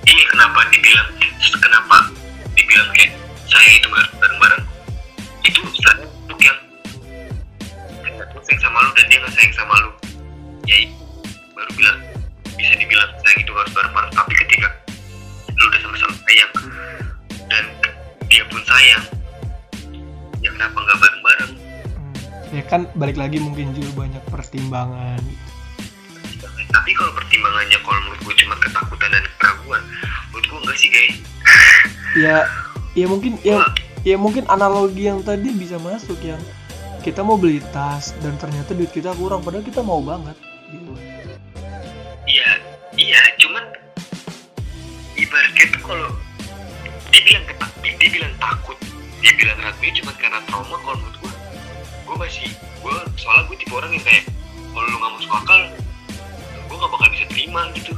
iya 0.07 0.23
kenapa 0.31 0.59
dibilang 0.71 1.09
kenapa 1.59 1.97
dibilang 2.63 2.89
kayak 2.95 3.11
saya 3.51 3.69
itu 3.75 3.87
bareng-bareng. 3.91 4.63
Itu 5.43 5.59
satu 5.83 6.35
yang 6.39 6.57
sayang 8.43 8.59
sama 8.59 8.77
lu 8.83 8.91
dan 8.95 9.05
dia 9.11 9.17
nggak 9.19 9.33
sayang 9.35 9.55
sama 9.55 9.73
lu. 9.83 9.91
Ya 10.67 10.77
baru 11.51 11.71
bilang 11.75 11.97
bisa 12.55 12.73
dibilang 12.79 13.11
sayang 13.23 13.39
itu 13.43 13.51
harus 13.51 13.71
bareng-bareng. 13.75 14.11
Tapi 14.15 14.33
ketika 14.47 14.67
lu 15.51 15.63
udah 15.67 15.79
sama-sama 15.83 16.15
sayang 16.23 16.51
dan 17.51 17.63
dia 18.31 18.43
pun 18.47 18.61
sayang 18.63 19.03
ya 20.39 20.49
kenapa 20.51 20.77
nggak 20.79 20.99
bareng-bareng? 20.99 21.51
Ya 22.53 22.63
kan 22.67 22.81
balik 22.95 23.17
lagi 23.19 23.43
mungkin 23.43 23.75
juga 23.75 24.07
banyak 24.07 24.23
pertimbangan 24.29 25.19
gitu. 25.23 25.51
tapi 26.73 26.89
kalau 26.97 27.13
pertimbangannya 27.15 27.77
kalau 27.85 28.01
menurut 28.03 28.21
gue 28.25 28.35
cuma 28.43 28.57
ketakutan 28.59 29.09
dan 29.13 29.25
keraguan 29.37 29.81
menurut 30.33 30.45
gue 30.49 30.59
enggak 30.67 30.77
sih 30.77 30.89
guys 30.91 31.22
ya 32.13 32.45
ya 32.93 33.05
mungkin 33.09 33.41
ya 33.41 33.61
ya 34.05 34.15
mungkin 34.19 34.45
analogi 34.51 35.09
yang 35.09 35.25
tadi 35.25 35.49
bisa 35.53 35.81
masuk 35.81 36.17
yang 36.21 36.39
kita 37.01 37.19
mau 37.25 37.35
beli 37.35 37.59
tas 37.75 38.15
dan 38.23 38.37
ternyata 38.39 38.71
duit 38.71 38.93
kita 38.93 39.11
kurang 39.17 39.43
padahal 39.43 39.65
kita 39.65 39.83
mau 39.83 39.99
banget 39.99 40.37
gitu. 40.71 40.93
Iya 42.29 42.49
iya 42.95 43.21
cuman 43.41 43.63
ibaratnya 45.17 45.65
tuh 45.73 45.81
kalau 45.83 46.09
dia 47.11 47.21
bilang 47.27 47.43
dia 47.99 48.09
bilang 48.09 48.33
takut 48.39 48.77
dia 49.19 49.33
bilang 49.35 49.57
ragu 49.59 49.83
cuma 49.83 50.11
karena 50.19 50.39
trauma 50.47 50.77
kalau 50.83 50.97
menurut 51.01 51.17
gue 51.19 51.33
gue 52.03 52.15
masih 52.19 52.47
gue 52.83 52.95
soalnya 53.17 53.43
gue 53.49 53.57
tipe 53.57 53.73
orang 53.73 53.91
yang 53.95 54.05
kayak 54.05 54.23
kalau 54.75 54.87
lu 54.87 54.97
nggak 54.99 55.13
masuk 55.17 55.31
akal 55.33 55.61
gue 56.67 56.75
nggak 56.77 56.91
bakal 56.91 57.07
bisa 57.11 57.25
terima 57.31 57.61
gitu 57.73 57.93